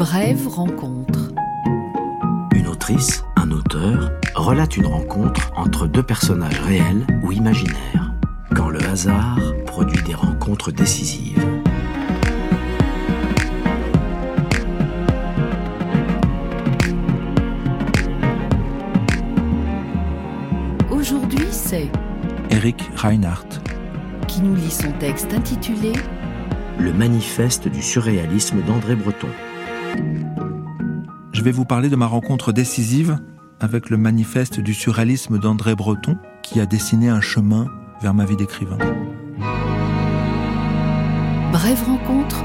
Brève 0.00 0.48
rencontre. 0.48 1.30
Une 2.54 2.68
autrice, 2.68 3.22
un 3.36 3.50
auteur, 3.50 4.10
relate 4.34 4.78
une 4.78 4.86
rencontre 4.86 5.52
entre 5.54 5.86
deux 5.86 6.02
personnages 6.02 6.58
réels 6.60 7.06
ou 7.22 7.32
imaginaires, 7.32 8.10
quand 8.56 8.70
le 8.70 8.82
hasard 8.82 9.38
produit 9.66 10.02
des 10.02 10.14
rencontres 10.14 10.72
décisives. 10.72 11.46
Aujourd'hui, 20.90 21.46
c'est 21.50 21.92
Eric 22.48 22.88
Reinhardt. 22.96 23.60
qui 24.28 24.40
nous 24.40 24.54
lit 24.54 24.70
son 24.70 24.92
texte 24.92 25.34
intitulé 25.34 25.92
Le 26.78 26.94
manifeste 26.94 27.68
du 27.68 27.82
surréalisme 27.82 28.62
d'André 28.62 28.96
Breton. 28.96 29.28
Je 31.40 31.44
vais 31.46 31.52
vous 31.52 31.64
parler 31.64 31.88
de 31.88 31.96
ma 31.96 32.06
rencontre 32.06 32.52
décisive 32.52 33.18
avec 33.60 33.88
le 33.88 33.96
manifeste 33.96 34.60
du 34.60 34.74
surréalisme 34.74 35.38
d'André 35.38 35.74
Breton 35.74 36.18
qui 36.42 36.60
a 36.60 36.66
dessiné 36.66 37.08
un 37.08 37.22
chemin 37.22 37.66
vers 38.02 38.12
ma 38.12 38.26
vie 38.26 38.36
d'écrivain. 38.36 38.76
Brève 41.50 41.82
rencontre 41.86 42.44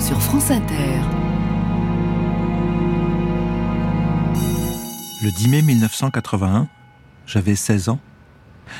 sur 0.00 0.18
France 0.22 0.50
Inter. 0.50 1.02
Le 5.22 5.30
10 5.36 5.48
mai 5.50 5.60
1981, 5.60 6.68
j'avais 7.26 7.54
16 7.54 7.90
ans. 7.90 8.00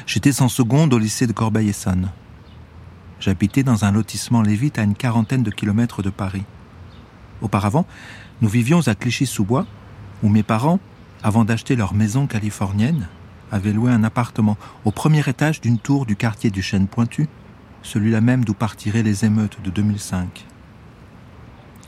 J'étais 0.06 0.40
en 0.40 0.48
seconde 0.48 0.94
au 0.94 0.98
lycée 0.98 1.26
de 1.26 1.34
Corbeil-Essonne. 1.34 2.10
J'habitais 3.20 3.64
dans 3.64 3.84
un 3.84 3.92
lotissement 3.92 4.40
Lévite 4.40 4.78
à 4.78 4.82
une 4.82 4.94
quarantaine 4.94 5.42
de 5.42 5.50
kilomètres 5.50 6.00
de 6.00 6.08
Paris. 6.08 6.44
Auparavant, 7.42 7.86
nous 8.40 8.48
vivions 8.48 8.86
à 8.86 8.94
Clichy-sous-Bois, 8.94 9.66
où 10.22 10.28
mes 10.28 10.42
parents, 10.42 10.80
avant 11.22 11.44
d'acheter 11.44 11.76
leur 11.76 11.94
maison 11.94 12.26
californienne, 12.26 13.08
avaient 13.52 13.72
loué 13.72 13.92
un 13.92 14.04
appartement 14.04 14.56
au 14.84 14.90
premier 14.90 15.28
étage 15.28 15.60
d'une 15.60 15.78
tour 15.78 16.06
du 16.06 16.16
quartier 16.16 16.50
du 16.50 16.62
Chêne 16.62 16.88
Pointu, 16.88 17.28
celui-là 17.82 18.20
même 18.20 18.44
d'où 18.44 18.54
partiraient 18.54 19.02
les 19.02 19.24
émeutes 19.24 19.62
de 19.62 19.70
2005. 19.70 20.46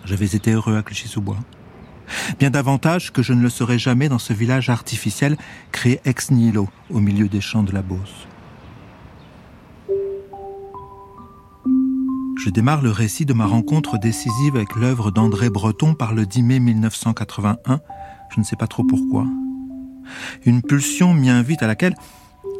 J'avais 0.05 0.37
été 0.37 0.53
heureux 0.53 0.77
à 0.77 0.83
Clichy-sous-Bois. 0.83 1.39
Bien 2.39 2.51
davantage 2.51 3.12
que 3.12 3.23
je 3.23 3.33
ne 3.33 3.43
le 3.43 3.51
serais 3.51 3.79
jamais 3.79 4.09
dans 4.09 4.19
ce 4.19 4.33
village 4.33 4.71
artificiel 4.71 5.37
créé 5.73 6.01
ex 6.05 6.31
nihilo 6.31 6.69
au 6.91 7.01
milieu 7.01 7.29
des 7.29 7.41
champs 7.41 7.62
de 7.62 7.73
la 7.73 7.83
Beauce. 7.83 8.27
Je 12.39 12.50
démarre 12.50 12.83
le 12.83 12.92
récit 12.92 13.25
de 13.25 13.33
ma 13.33 13.47
rencontre 13.47 13.98
décisive 13.98 14.55
avec 14.55 14.77
l'œuvre 14.77 15.11
d'André 15.11 15.50
Breton 15.50 15.94
par 15.94 16.14
le 16.14 16.25
10 16.25 16.42
mai 16.44 16.61
1981, 16.61 17.81
je 18.31 18.41
ne 18.41 18.44
sais 18.44 18.55
pas 18.55 18.69
trop 18.69 18.84
pourquoi. 18.84 19.27
Une 20.44 20.62
pulsion 20.62 21.14
m'y 21.14 21.31
invite 21.31 21.64
à 21.64 21.66
laquelle, 21.66 21.97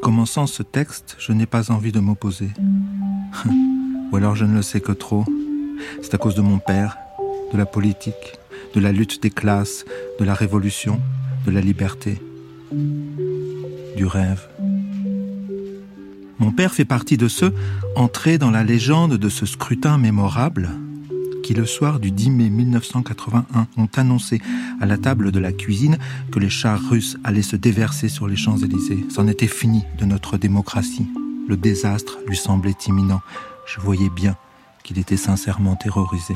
commençant 0.03 0.49
ce 0.49 0.65
texte, 0.65 1.17
je 1.21 1.33
n'ai 1.33 1.47
pas 1.47 1.71
envie 1.71 1.93
de 1.93 2.01
m'opposer. 2.01 2.51
Ou 4.13 4.17
alors 4.17 4.35
je 4.35 4.45
ne 4.45 4.55
le 4.55 4.63
sais 4.63 4.81
que 4.81 4.93
trop. 4.93 5.25
C'est 6.03 6.15
à 6.15 6.19
cause 6.19 6.35
de 6.35 6.43
mon 6.43 6.59
père, 6.59 6.99
de 7.53 7.59
la 7.59 7.67
politique, 7.67 8.39
de 8.75 8.81
la 8.81 8.91
lutte 8.91 9.23
des 9.23 9.31
classes, 9.31 9.85
de 10.19 10.25
la 10.25 10.35
révolution, 10.35 11.01
de 11.47 11.53
la 11.53 11.61
liberté, 11.61 12.21
du 13.97 14.07
rêve. 14.07 14.49
Mon 16.39 16.53
père 16.53 16.73
fait 16.73 16.85
partie 16.85 17.17
de 17.17 17.29
ceux 17.29 17.53
entrés 17.97 18.39
dans 18.39 18.51
la 18.51 18.63
légende 18.63 19.15
de 19.15 19.29
ce 19.29 19.45
scrutin 19.45 19.99
mémorable 19.99 20.71
qui, 21.43 21.55
le 21.55 21.67
soir 21.67 21.99
du 21.99 22.11
10 22.11 22.31
mai 22.31 22.51
1981, 22.51 23.67
ont 23.77 23.89
annoncé 23.97 24.41
à 24.81 24.87
la 24.87 24.99
table 24.99 25.33
de 25.33 25.41
la 25.41 25.53
cuisine 25.53 25.99
que 26.31 26.39
les 26.39 26.51
chars 26.51 26.91
russes 26.91 27.17
allaient 27.25 27.43
se 27.43 27.57
déverser 27.57 28.09
sur 28.09 28.29
les 28.29 28.37
Champs-Élysées. 28.37 29.07
C'en 29.09 29.27
était 29.27 29.47
fini 29.47 29.83
de 29.99 30.05
notre 30.05 30.37
démocratie. 30.37 31.09
Le 31.49 31.57
désastre 31.57 32.19
lui 32.27 32.37
semblait 32.37 32.77
imminent. 32.87 33.23
Je 33.67 33.81
voyais 33.81 34.11
bien 34.11 34.37
qu'il 34.85 34.99
était 34.99 35.17
sincèrement 35.17 35.75
terrorisé. 35.75 36.35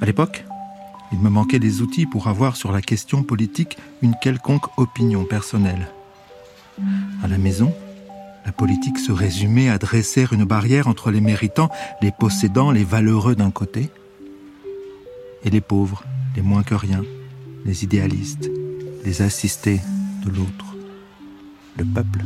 À 0.00 0.04
l'époque, 0.06 0.44
il 1.12 1.20
me 1.20 1.30
manquait 1.30 1.60
des 1.60 1.80
outils 1.80 2.06
pour 2.06 2.26
avoir 2.26 2.56
sur 2.56 2.72
la 2.72 2.82
question 2.82 3.22
politique 3.22 3.78
une 4.02 4.16
quelconque 4.20 4.66
opinion 4.78 5.24
personnelle. 5.24 5.88
À 7.22 7.28
la 7.28 7.38
maison, 7.38 7.72
la 8.44 8.52
politique 8.52 8.98
se 8.98 9.12
résumait 9.12 9.68
à 9.68 9.78
dresser 9.78 10.26
une 10.32 10.44
barrière 10.44 10.88
entre 10.88 11.10
les 11.10 11.20
méritants, 11.20 11.70
les 12.00 12.10
possédants, 12.10 12.70
les 12.70 12.84
valeureux 12.84 13.34
d'un 13.34 13.50
côté, 13.50 13.90
et 15.44 15.50
les 15.50 15.60
pauvres, 15.60 16.04
les 16.36 16.42
moins 16.42 16.62
que 16.62 16.74
rien, 16.74 17.02
les 17.64 17.84
idéalistes, 17.84 18.50
les 19.04 19.22
assistés 19.22 19.80
de 20.24 20.30
l'autre. 20.30 20.76
Le 21.78 21.84
peuple, 21.84 22.20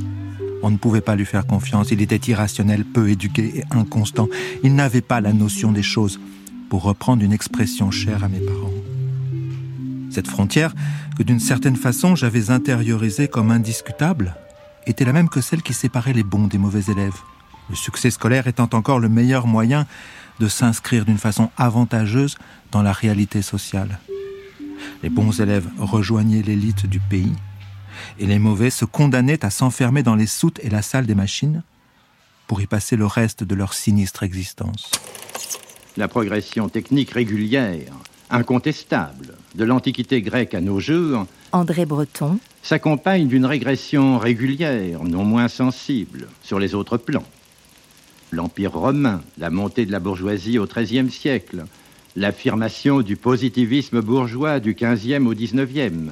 on 0.63 0.71
ne 0.71 0.77
pouvait 0.77 1.01
pas 1.01 1.17
lui 1.17 1.27
faire 1.27 1.47
confiance, 1.47 1.91
il 1.91 2.03
était 2.03 2.31
irrationnel, 2.31 2.85
peu 2.85 3.09
éduqué 3.09 3.59
et 3.59 3.65
inconstant, 3.71 4.29
il 4.63 4.75
n'avait 4.75 5.01
pas 5.01 5.21
la 5.21 5.33
notion 5.33 5.73
des 5.73 5.83
choses, 5.83 6.21
pour 6.69 6.83
reprendre 6.83 7.23
une 7.23 7.33
expression 7.33 7.91
chère 7.91 8.25
à 8.25 8.29
mes 8.29 8.41
parents. 8.41 8.73
Cette 10.17 10.29
frontière, 10.29 10.73
que 11.19 11.23
d'une 11.23 11.41
certaine 11.41 11.77
façon 11.77 12.17
j'avais 12.17 12.51
intériorisée 12.51 13.29
comme 13.29 13.51
indiscutable, 13.51 14.35
était 14.87 15.05
la 15.05 15.13
même 15.13 15.29
que 15.29 15.43
celle 15.43 15.61
qui 15.61 15.75
séparait 15.75 16.15
les 16.15 16.23
bons 16.23 16.47
des 16.47 16.57
mauvais 16.57 16.91
élèves. 16.91 17.19
Le 17.69 17.77
succès 17.77 18.11
scolaire 18.11 18.47
étant 18.47 18.71
encore 18.73 18.99
le 18.99 19.11
meilleur 19.11 19.47
moyen 19.47 19.87
de 20.41 20.49
s'inscrire 20.49 21.05
d'une 21.05 21.19
façon 21.19 21.51
avantageuse 21.59 22.39
dans 22.73 22.81
la 22.81 22.93
réalité 22.93 23.43
sociale. 23.43 23.99
Les 25.03 25.11
bons 25.11 25.39
élèves 25.39 25.69
rejoignaient 25.79 26.41
l'élite 26.41 26.87
du 26.87 26.99
pays 26.99 27.37
et 28.19 28.25
les 28.25 28.39
mauvais 28.39 28.71
se 28.71 28.87
condamnaient 28.87 29.45
à 29.45 29.51
s'enfermer 29.51 30.03
dans 30.03 30.17
les 30.17 30.27
soutes 30.27 30.61
et 30.63 30.71
la 30.71 30.81
salle 30.81 31.05
des 31.05 31.15
machines 31.15 31.63
pour 32.47 32.63
y 32.63 32.67
passer 32.67 32.97
le 32.97 33.05
reste 33.05 33.45
de 33.45 33.55
leur 33.55 33.75
sinistre 33.75 34.23
existence. 34.23 34.91
La 35.99 36.09
progression 36.09 36.71
technique 36.71 37.11
régulière, 37.11 37.93
incontestable, 38.31 39.35
de 39.55 39.65
l'Antiquité 39.65 40.23
grecque 40.23 40.55
à 40.55 40.61
nos 40.61 40.81
jours, 40.81 41.27
André 41.53 41.87
Breton, 41.87 42.39
s'accompagne 42.63 43.29
d'une 43.29 43.47
régression 43.47 44.19
régulière, 44.19 45.05
non 45.05 45.25
moins 45.25 45.49
sensible, 45.49 46.29
sur 46.43 46.59
les 46.59 46.75
autres 46.75 46.97
plans. 46.97 47.25
L'Empire 48.33 48.73
romain, 48.73 49.23
la 49.39 49.51
montée 49.51 49.87
de 49.87 49.93
la 49.93 50.01
bourgeoisie 50.01 50.59
au 50.59 50.67
XIIIe 50.67 51.11
siècle, 51.11 51.65
l'affirmation 52.17 53.03
du 53.03 53.17
positivisme 53.17 54.01
bourgeois 54.01 54.59
du 54.59 54.75
XVe 54.75 55.27
au 55.27 55.35
XIXe. 55.35 56.11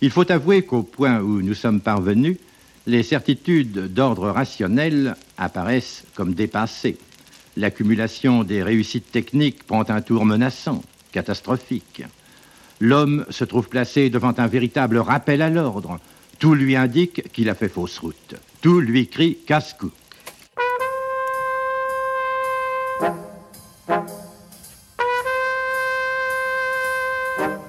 Il 0.00 0.10
faut 0.10 0.30
avouer 0.32 0.62
qu'au 0.62 0.82
point 0.82 1.20
où 1.20 1.42
nous 1.42 1.54
sommes 1.54 1.80
parvenus, 1.80 2.38
les 2.86 3.04
certitudes 3.04 3.92
d'ordre 3.94 4.30
rationnel 4.30 5.14
apparaissent 5.38 6.04
comme 6.14 6.34
dépassées. 6.34 6.98
L'accumulation 7.56 8.42
des 8.42 8.62
réussites 8.62 9.12
techniques 9.12 9.62
prend 9.64 9.84
un 9.88 10.00
tour 10.00 10.24
menaçant, 10.24 10.82
catastrophique. 11.12 12.02
L'homme 12.80 13.24
se 13.30 13.44
trouve 13.44 13.68
placé 13.68 14.10
devant 14.10 14.34
un 14.38 14.48
véritable 14.48 14.98
rappel 14.98 15.40
à 15.42 15.50
l'ordre. 15.50 16.00
Tout 16.40 16.54
lui 16.54 16.74
indique 16.74 17.30
qu'il 17.32 17.48
a 17.48 17.54
fait 17.54 17.68
fausse 17.68 17.98
route. 18.00 18.34
Tout 18.60 18.80
lui 18.80 19.06
crie 19.06 19.38
casse-cou. 19.46 19.92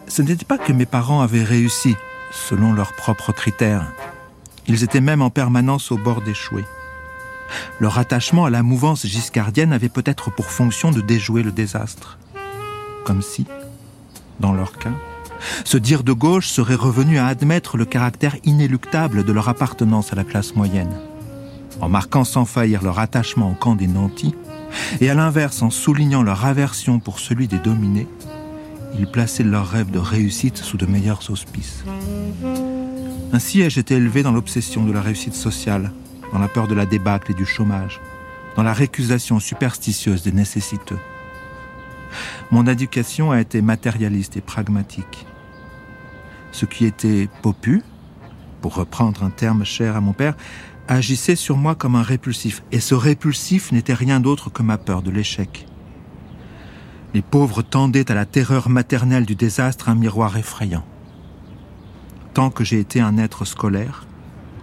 Ce 0.08 0.22
n'était 0.22 0.46
pas 0.46 0.58
que 0.58 0.72
mes 0.72 0.86
parents 0.86 1.22
avaient 1.22 1.44
réussi 1.44 1.96
selon 2.32 2.74
leurs 2.74 2.94
propres 2.94 3.32
critères. 3.32 3.92
Ils 4.68 4.84
étaient 4.84 5.02
même 5.02 5.22
en 5.22 5.30
permanence 5.30 5.92
au 5.92 5.98
bord 5.98 6.22
d'échouer. 6.22 6.66
Leur 7.80 7.98
attachement 7.98 8.46
à 8.46 8.50
la 8.50 8.64
mouvance 8.64 9.06
giscardienne 9.06 9.74
avait 9.74 9.90
peut-être 9.90 10.32
pour 10.32 10.52
fonction 10.52 10.92
de 10.92 11.02
déjouer 11.02 11.44
le 11.44 11.52
désastre. 11.52 12.18
Comme 13.06 13.22
si, 13.22 13.46
dans 14.40 14.54
leur 14.54 14.78
cas, 14.78 14.94
se 15.66 15.78
dire 15.78 16.04
de 16.04 16.14
gauche 16.14 16.48
serait 16.48 16.76
revenu 16.76 17.18
à 17.18 17.28
admettre 17.28 17.78
le 17.78 17.86
caractère 17.86 18.38
inéluctable 18.44 19.24
de 19.24 19.34
leur 19.34 19.50
appartenance 19.50 20.14
à 20.14 20.16
la 20.16 20.24
classe 20.24 20.56
moyenne. 20.56 20.94
En 21.82 21.90
marquant 21.90 22.24
sans 22.24 22.46
faillir 22.46 22.84
leur 22.84 23.00
attachement 23.00 23.52
au 23.52 23.56
camp 23.56 23.76
des 23.76 23.88
nantis, 23.88 24.36
et 25.02 25.10
à 25.10 25.14
l'inverse 25.14 25.62
en 25.62 25.70
soulignant 25.70 26.24
leur 26.24 26.46
aversion 26.46 27.00
pour 27.00 27.20
celui 27.20 27.48
des 27.48 27.60
dominés, 27.60 28.08
ils 28.98 29.08
plaçaient 29.08 29.44
leur 29.44 29.68
rêve 29.68 29.92
de 29.92 30.00
réussite 30.00 30.58
sous 30.58 30.78
de 30.78 30.86
meilleurs 30.86 31.30
auspices. 31.30 31.84
Ainsi 33.34 33.62
ai-je 33.62 33.80
été 33.80 33.96
élevé 33.96 34.24
dans 34.24 34.32
l'obsession 34.32 34.84
de 34.86 34.92
la 34.92 35.02
réussite 35.02 35.34
sociale, 35.34 35.92
dans 36.32 36.40
la 36.40 36.48
peur 36.48 36.68
de 36.68 36.76
la 36.76 36.86
débâcle 36.86 37.32
et 37.32 37.36
du 37.36 37.46
chômage, 37.46 38.00
dans 38.56 38.64
la 38.64 38.74
récusation 38.74 39.40
superstitieuse 39.40 40.24
des 40.24 40.32
nécessiteux. 40.32 41.00
Mon 42.52 42.68
éducation 42.68 43.32
a 43.32 43.42
été 43.42 43.62
matérialiste 43.62 44.38
et 44.38 44.42
pragmatique. 44.42 45.26
Ce 46.52 46.66
qui 46.66 46.86
était 46.86 47.28
popu, 47.42 47.82
pour 48.62 48.76
reprendre 48.76 49.24
un 49.24 49.30
terme 49.30 49.66
cher 49.66 49.96
à 49.96 50.02
mon 50.02 50.14
père, 50.14 50.36
agissait 50.88 51.36
sur 51.36 51.58
moi 51.58 51.76
comme 51.76 51.96
un 51.96 52.04
répulsif, 52.04 52.64
et 52.72 52.80
ce 52.80 52.96
répulsif 52.96 53.72
n'était 53.72 53.94
rien 53.94 54.20
d'autre 54.20 54.50
que 54.50 54.64
ma 54.64 54.78
peur 54.78 55.02
de 55.02 55.12
l'échec. 55.12 55.66
Les 57.14 57.22
pauvres 57.22 57.62
tendaient 57.62 58.12
à 58.12 58.16
la 58.16 58.26
terreur 58.26 58.70
maternelle 58.70 59.26
du 59.26 59.36
désastre 59.36 59.90
un 59.90 59.96
miroir 59.96 60.36
effrayant. 60.38 60.84
Tant 62.34 62.50
que 62.50 62.64
j'ai 62.64 62.80
été 62.80 63.00
un 63.00 63.18
être 63.18 63.46
scolaire, 63.46 64.08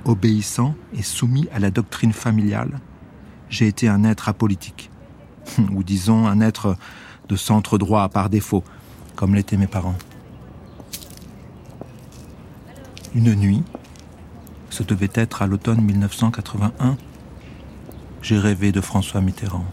obéissant 0.05 0.75
et 0.93 1.03
soumis 1.03 1.49
à 1.53 1.61
la 1.61 1.71
doctrine 1.71 2.13
familiale, 2.13 2.81
j'ai 3.49 3.69
été 3.69 3.89
un 3.89 4.05
être 4.05 4.29
apolitique. 4.29 4.91
Ou 5.73 5.85
disons 5.85 6.27
un 6.27 6.41
être 6.41 6.77
de 7.31 7.37
centre 7.37 7.79
droit 7.79 8.09
par 8.09 8.29
défaut, 8.29 8.65
comme 9.15 9.35
l'étaient 9.35 9.57
mes 9.57 9.69
parents. 9.69 9.97
Une 13.15 13.35
nuit, 13.35 13.63
ce 14.69 14.83
devait 14.83 15.11
être 15.15 15.43
à 15.43 15.47
l'automne 15.47 15.81
1981, 15.81 16.97
j'ai 18.23 18.39
rêvé 18.39 18.73
de 18.73 18.81
François 18.81 19.21
Mitterrand. 19.21 19.65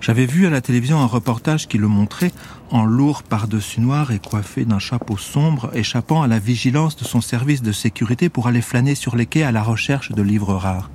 J'avais 0.00 0.26
vu 0.26 0.46
à 0.46 0.50
la 0.50 0.60
télévision 0.60 1.00
un 1.00 1.06
reportage 1.06 1.66
qui 1.66 1.76
le 1.76 1.88
montrait 1.88 2.32
en 2.70 2.84
lourd 2.84 3.22
par-dessus 3.24 3.80
noir 3.80 4.12
et 4.12 4.20
coiffé 4.20 4.64
d'un 4.64 4.78
chapeau 4.78 5.16
sombre, 5.16 5.70
échappant 5.74 6.22
à 6.22 6.28
la 6.28 6.38
vigilance 6.38 6.96
de 6.96 7.04
son 7.04 7.20
service 7.20 7.62
de 7.62 7.72
sécurité 7.72 8.28
pour 8.28 8.46
aller 8.46 8.62
flâner 8.62 8.94
sur 8.94 9.16
les 9.16 9.26
quais 9.26 9.42
à 9.42 9.52
la 9.52 9.62
recherche 9.62 10.12
de 10.12 10.22
livres 10.22 10.54
rares. 10.54 10.90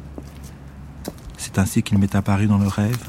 C'est 1.37 1.59
ainsi 1.59 1.83
qu'il 1.83 1.97
m'est 1.97 2.15
apparu 2.15 2.47
dans 2.47 2.57
le 2.57 2.67
rêve. 2.67 3.05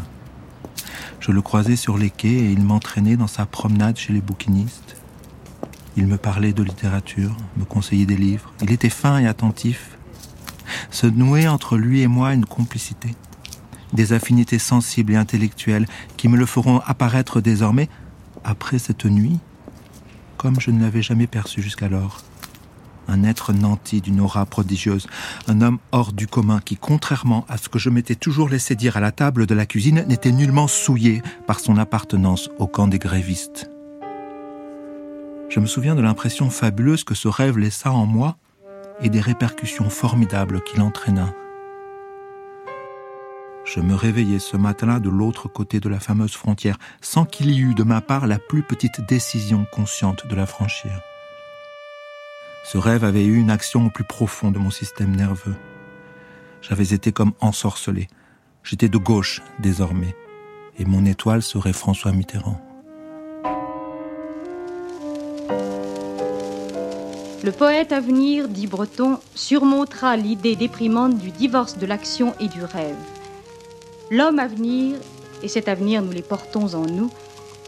Je 1.20 1.32
le 1.32 1.42
croisais 1.42 1.76
sur 1.76 1.98
les 1.98 2.10
quais 2.10 2.28
et 2.28 2.50
il 2.50 2.62
m'entraînait 2.62 3.16
dans 3.16 3.26
sa 3.26 3.46
promenade 3.46 3.96
chez 3.96 4.12
les 4.12 4.20
bouquinistes. 4.20 4.96
Il 5.96 6.06
me 6.06 6.16
parlait 6.16 6.52
de 6.52 6.62
littérature, 6.62 7.36
me 7.56 7.64
conseillait 7.64 8.06
des 8.06 8.16
livres. 8.16 8.52
Il 8.62 8.72
était 8.72 8.90
fin 8.90 9.18
et 9.18 9.26
attentif. 9.26 9.96
Se 10.90 11.06
nouait 11.06 11.46
entre 11.46 11.76
lui 11.76 12.00
et 12.00 12.08
moi 12.08 12.34
une 12.34 12.46
complicité 12.46 13.14
des 13.94 14.12
affinités 14.12 14.58
sensibles 14.58 15.12
et 15.12 15.16
intellectuelles 15.16 15.86
qui 16.16 16.28
me 16.28 16.36
le 16.36 16.46
feront 16.46 16.80
apparaître 16.84 17.40
désormais, 17.40 17.88
après 18.42 18.78
cette 18.78 19.06
nuit, 19.06 19.38
comme 20.36 20.60
je 20.60 20.70
ne 20.70 20.82
l'avais 20.82 21.00
jamais 21.00 21.26
perçu 21.26 21.62
jusqu'alors. 21.62 22.22
Un 23.08 23.22
être 23.24 23.52
nanti 23.52 24.00
d'une 24.00 24.20
aura 24.20 24.46
prodigieuse, 24.46 25.06
un 25.48 25.60
homme 25.60 25.78
hors 25.92 26.12
du 26.12 26.26
commun 26.26 26.60
qui, 26.64 26.76
contrairement 26.76 27.44
à 27.48 27.58
ce 27.58 27.68
que 27.68 27.78
je 27.78 27.90
m'étais 27.90 28.14
toujours 28.14 28.48
laissé 28.48 28.74
dire 28.74 28.96
à 28.96 29.00
la 29.00 29.12
table 29.12 29.46
de 29.46 29.54
la 29.54 29.66
cuisine, 29.66 30.04
n'était 30.08 30.32
nullement 30.32 30.68
souillé 30.68 31.22
par 31.46 31.60
son 31.60 31.76
appartenance 31.76 32.50
au 32.58 32.66
camp 32.66 32.88
des 32.88 32.98
grévistes. 32.98 33.70
Je 35.50 35.60
me 35.60 35.66
souviens 35.66 35.94
de 35.94 36.02
l'impression 36.02 36.50
fabuleuse 36.50 37.04
que 37.04 37.14
ce 37.14 37.28
rêve 37.28 37.58
laissa 37.58 37.92
en 37.92 38.06
moi 38.06 38.38
et 39.00 39.08
des 39.08 39.20
répercussions 39.20 39.90
formidables 39.90 40.62
qu'il 40.62 40.80
entraîna. 40.80 41.32
Je 43.64 43.80
me 43.80 43.94
réveillai 43.94 44.38
ce 44.38 44.56
matin-là 44.56 45.00
de 45.00 45.08
l'autre 45.08 45.48
côté 45.48 45.80
de 45.80 45.88
la 45.88 45.98
fameuse 45.98 46.34
frontière, 46.34 46.78
sans 47.00 47.24
qu'il 47.24 47.50
y 47.50 47.60
eût 47.60 47.74
de 47.74 47.82
ma 47.82 48.00
part 48.00 48.26
la 48.26 48.38
plus 48.38 48.62
petite 48.62 49.00
décision 49.08 49.66
consciente 49.72 50.26
de 50.26 50.34
la 50.34 50.46
franchir. 50.46 51.00
Ce 52.64 52.78
rêve 52.78 53.04
avait 53.04 53.24
eu 53.24 53.36
une 53.36 53.50
action 53.50 53.86
au 53.86 53.90
plus 53.90 54.04
profond 54.04 54.50
de 54.50 54.58
mon 54.58 54.70
système 54.70 55.14
nerveux. 55.14 55.54
J'avais 56.62 56.94
été 56.94 57.12
comme 57.12 57.32
ensorcelé. 57.40 58.08
J'étais 58.62 58.88
de 58.88 58.96
gauche 58.96 59.42
désormais, 59.58 60.16
et 60.78 60.86
mon 60.86 61.04
étoile 61.04 61.42
serait 61.42 61.74
François 61.74 62.12
Mitterrand. 62.12 62.58
Le 67.44 67.52
poète 67.52 67.92
à 67.92 68.00
venir, 68.00 68.48
dit 68.48 68.66
Breton, 68.66 69.18
surmontera 69.34 70.16
l'idée 70.16 70.56
déprimante 70.56 71.18
du 71.18 71.30
divorce 71.30 71.76
de 71.76 71.84
l'action 71.84 72.34
et 72.40 72.48
du 72.48 72.64
rêve. 72.64 72.96
L'homme 74.10 74.38
à 74.38 74.46
venir, 74.46 74.96
et 75.42 75.48
cet 75.48 75.68
avenir 75.68 76.00
nous 76.00 76.12
les 76.12 76.22
portons 76.22 76.72
en 76.72 76.86
nous, 76.86 77.10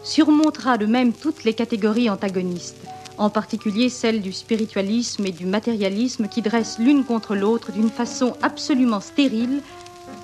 surmontera 0.01 0.79
de 0.79 0.87
même 0.87 1.13
toutes 1.13 1.43
les 1.43 1.53
catégories 1.53 2.09
antagonistes, 2.09 2.87
en 3.17 3.29
particulier 3.29 3.89
celles 3.89 4.21
du 4.21 4.31
spiritualisme 4.31 5.25
et 5.25 5.31
du 5.31 5.45
matérialisme 5.45 6.27
qui 6.27 6.41
dressent 6.41 6.79
l'une 6.79 7.03
contre 7.03 7.35
l'autre 7.35 7.71
d'une 7.71 7.89
façon 7.89 8.35
absolument 8.41 8.99
stérile 8.99 9.61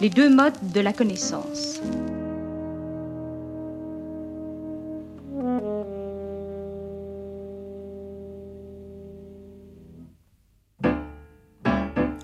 les 0.02 0.10
deux 0.10 0.34
modes 0.34 0.54
de 0.74 0.80
la 0.80 0.94
connaissance. 0.94 1.82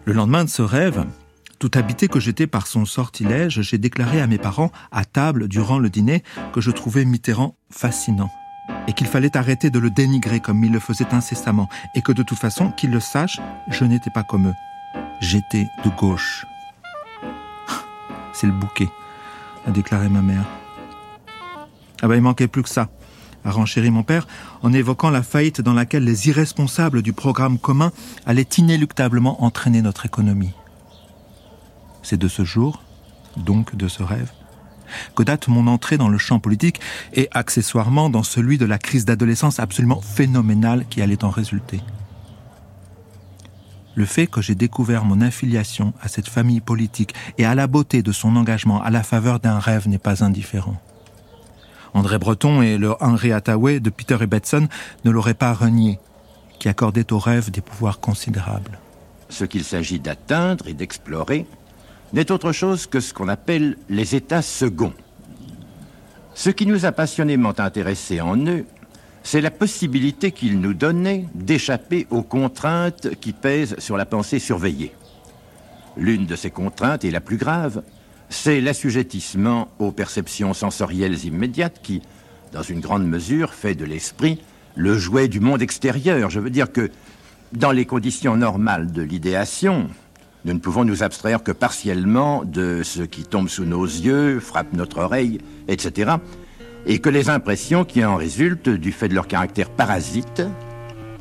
Le 0.06 0.16
lendemain 0.16 0.44
de 0.44 0.50
ce 0.50 0.64
rêve, 0.64 1.06
tout 1.60 1.70
habité 1.76 2.08
que 2.08 2.20
j'étais 2.20 2.48
par 2.48 2.66
son 2.66 2.86
sortilège, 2.86 3.62
j'ai 3.62 3.78
déclaré 3.78 4.22
à 4.22 4.26
mes 4.26 4.40
parents, 4.40 4.72
à 4.92 5.06
table, 5.06 5.48
durant 5.48 5.78
le 5.78 5.92
dîner, 5.92 6.24
que 6.52 6.62
je 6.62 6.72
trouvais 6.72 7.06
Mitterrand 7.06 7.56
fascinant, 7.70 8.32
et 8.90 8.94
qu'il 8.94 9.06
fallait 9.06 9.38
arrêter 9.38 9.70
de 9.70 9.78
le 9.78 9.92
dénigrer 9.92 10.40
comme 10.40 10.64
il 10.64 10.72
le 10.72 10.80
faisait 10.80 11.14
incessamment, 11.14 11.70
et 11.94 12.02
que 12.02 12.12
de 12.12 12.24
toute 12.24 12.40
façon, 12.40 12.72
qu'ils 12.72 12.90
le 12.90 13.00
sachent, 13.00 13.40
je 13.68 13.86
n'étais 13.86 14.10
pas 14.10 14.24
comme 14.24 14.48
eux. 14.48 14.56
J'étais 15.20 15.70
de 15.86 15.92
gauche. 15.92 16.48
C'est 18.34 18.48
le 18.48 18.54
bouquet, 18.54 18.90
a 19.68 19.70
déclaré 19.70 20.10
ma 20.10 20.24
mère. 20.24 20.44
Ah 22.02 22.08
ben, 22.08 22.16
il 22.16 22.24
manquait 22.24 22.48
plus 22.48 22.64
que 22.64 22.70
ça, 22.70 22.90
a 23.46 23.52
renchéri 23.52 23.92
mon 23.92 24.02
père, 24.02 24.28
en 24.64 24.74
évoquant 24.74 25.12
la 25.12 25.22
faillite 25.22 25.62
dans 25.62 25.76
laquelle 25.76 26.04
les 26.04 26.28
irresponsables 26.28 27.04
du 27.04 27.14
programme 27.14 27.60
commun 27.60 27.92
allaient 28.26 28.42
inéluctablement 28.58 29.44
entraîner 29.44 29.84
notre 29.84 30.08
économie. 30.08 30.54
C'est 32.02 32.18
de 32.18 32.28
ce 32.28 32.44
jour, 32.44 32.82
donc 33.38 33.76
de 33.76 33.88
ce 33.88 34.02
rêve, 34.02 34.32
que 35.16 35.24
date 35.24 35.48
mon 35.48 35.68
entrée 35.68 35.98
dans 35.98 36.10
le 36.10 36.18
champ 36.18 36.40
politique 36.40 36.80
et 37.14 37.30
accessoirement 37.32 38.10
dans 38.10 38.24
celui 38.24 38.58
de 38.58 38.66
la 38.66 38.78
crise 38.78 39.06
d'adolescence 39.06 39.60
absolument 39.60 40.02
phénoménale 40.02 40.86
qui 40.90 41.02
allait 41.02 41.24
en 41.24 41.30
résulter. 41.30 41.82
Le 43.96 44.06
fait 44.06 44.28
que 44.28 44.42
j'ai 44.42 44.56
découvert 44.56 45.04
mon 45.04 45.20
affiliation 45.20 45.94
à 46.02 46.08
cette 46.08 46.30
famille 46.30 46.62
politique 46.62 47.14
et 47.38 47.46
à 47.46 47.56
la 47.56 47.68
beauté 47.68 48.02
de 48.02 48.12
son 48.12 48.36
engagement 48.36 48.82
à 48.82 48.90
la 48.90 49.04
faveur 49.04 49.40
d'un 49.40 49.60
rêve 49.60 49.90
n'est 49.90 49.98
pas 49.98 50.24
indifférent. 50.24 50.80
André 51.94 52.18
Breton 52.18 52.62
et 52.62 52.78
le 52.78 52.94
Henri 53.02 53.34
Hathaway 53.34 53.80
de 53.80 53.90
Peter 53.90 54.18
Ibbetson 54.22 54.68
ne 55.06 55.12
l'auraient 55.12 55.34
pas 55.34 55.54
renié, 55.54 56.00
qui 56.60 56.70
accordait 56.70 57.12
au 57.12 57.20
rêve 57.20 57.52
des 57.52 57.62
pouvoirs 57.62 58.00
considérables. 58.00 58.80
Ce 59.30 59.44
qu'il 59.44 59.64
s'agit 59.64 60.00
d'atteindre 60.00 60.68
et 60.68 60.74
d'explorer, 60.74 61.46
n'est 62.14 62.32
autre 62.32 62.52
chose 62.52 62.88
que 62.88 63.00
ce 63.00 63.14
qu'on 63.14 63.28
appelle 63.28 63.78
les 63.90 64.16
états 64.16 64.42
seconds. 64.42 64.94
Ce 66.34 66.50
qui 66.50 66.66
nous 66.66 66.86
a 66.86 66.92
passionnément 66.92 67.54
intéressés 67.58 68.22
en 68.22 68.38
eux, 68.48 68.66
c'est 69.24 69.42
la 69.42 69.52
possibilité 69.52 70.32
qu'ils 70.32 70.60
nous 70.60 70.74
donnaient 70.74 71.26
d'échapper 71.36 72.08
aux 72.10 72.24
contraintes 72.24 73.16
qui 73.20 73.34
pèsent 73.34 73.76
sur 73.78 73.98
la 73.98 74.06
pensée 74.06 74.40
surveillée. 74.40 74.94
L'une 75.98 76.26
de 76.26 76.36
ces 76.36 76.50
contraintes, 76.50 77.04
et 77.04 77.12
la 77.12 77.20
plus 77.20 77.38
grave, 77.38 77.84
c'est 78.30 78.62
l'assujettissement 78.62 79.68
aux 79.80 79.92
perceptions 79.92 80.54
sensorielles 80.54 81.26
immédiates 81.26 81.82
qui, 81.84 82.02
dans 82.54 82.64
une 82.64 82.80
grande 82.80 83.08
mesure, 83.08 83.54
fait 83.54 83.76
de 83.76 83.86
l'esprit 83.86 84.42
le 84.76 84.98
jouet 84.98 85.28
du 85.28 85.40
monde 85.40 85.62
extérieur. 85.62 86.30
Je 86.30 86.40
veux 86.40 86.50
dire 86.50 86.72
que, 86.72 86.90
dans 87.52 87.72
les 87.72 87.86
conditions 87.86 88.38
normales 88.38 88.92
de 88.92 89.02
l'idéation, 89.02 89.90
nous 90.46 90.54
ne 90.54 90.60
pouvons 90.60 90.86
nous 90.86 91.04
abstraire 91.04 91.44
que 91.44 91.52
partiellement 91.52 92.44
de 92.46 92.82
ce 92.84 93.02
qui 93.02 93.24
tombe 93.24 93.50
sous 93.50 93.66
nos 93.66 93.84
yeux, 93.84 94.40
frappe 94.40 94.74
notre 94.74 95.00
oreille, 95.00 95.40
etc. 95.68 96.12
Et 96.86 97.00
que 97.00 97.10
les 97.10 97.30
impressions 97.30 97.84
qui 97.84 98.06
en 98.06 98.16
résultent 98.16 98.70
du 98.70 98.94
fait 98.94 99.10
de 99.10 99.16
leur 99.16 99.28
caractère 99.28 99.70
parasite 99.70 100.42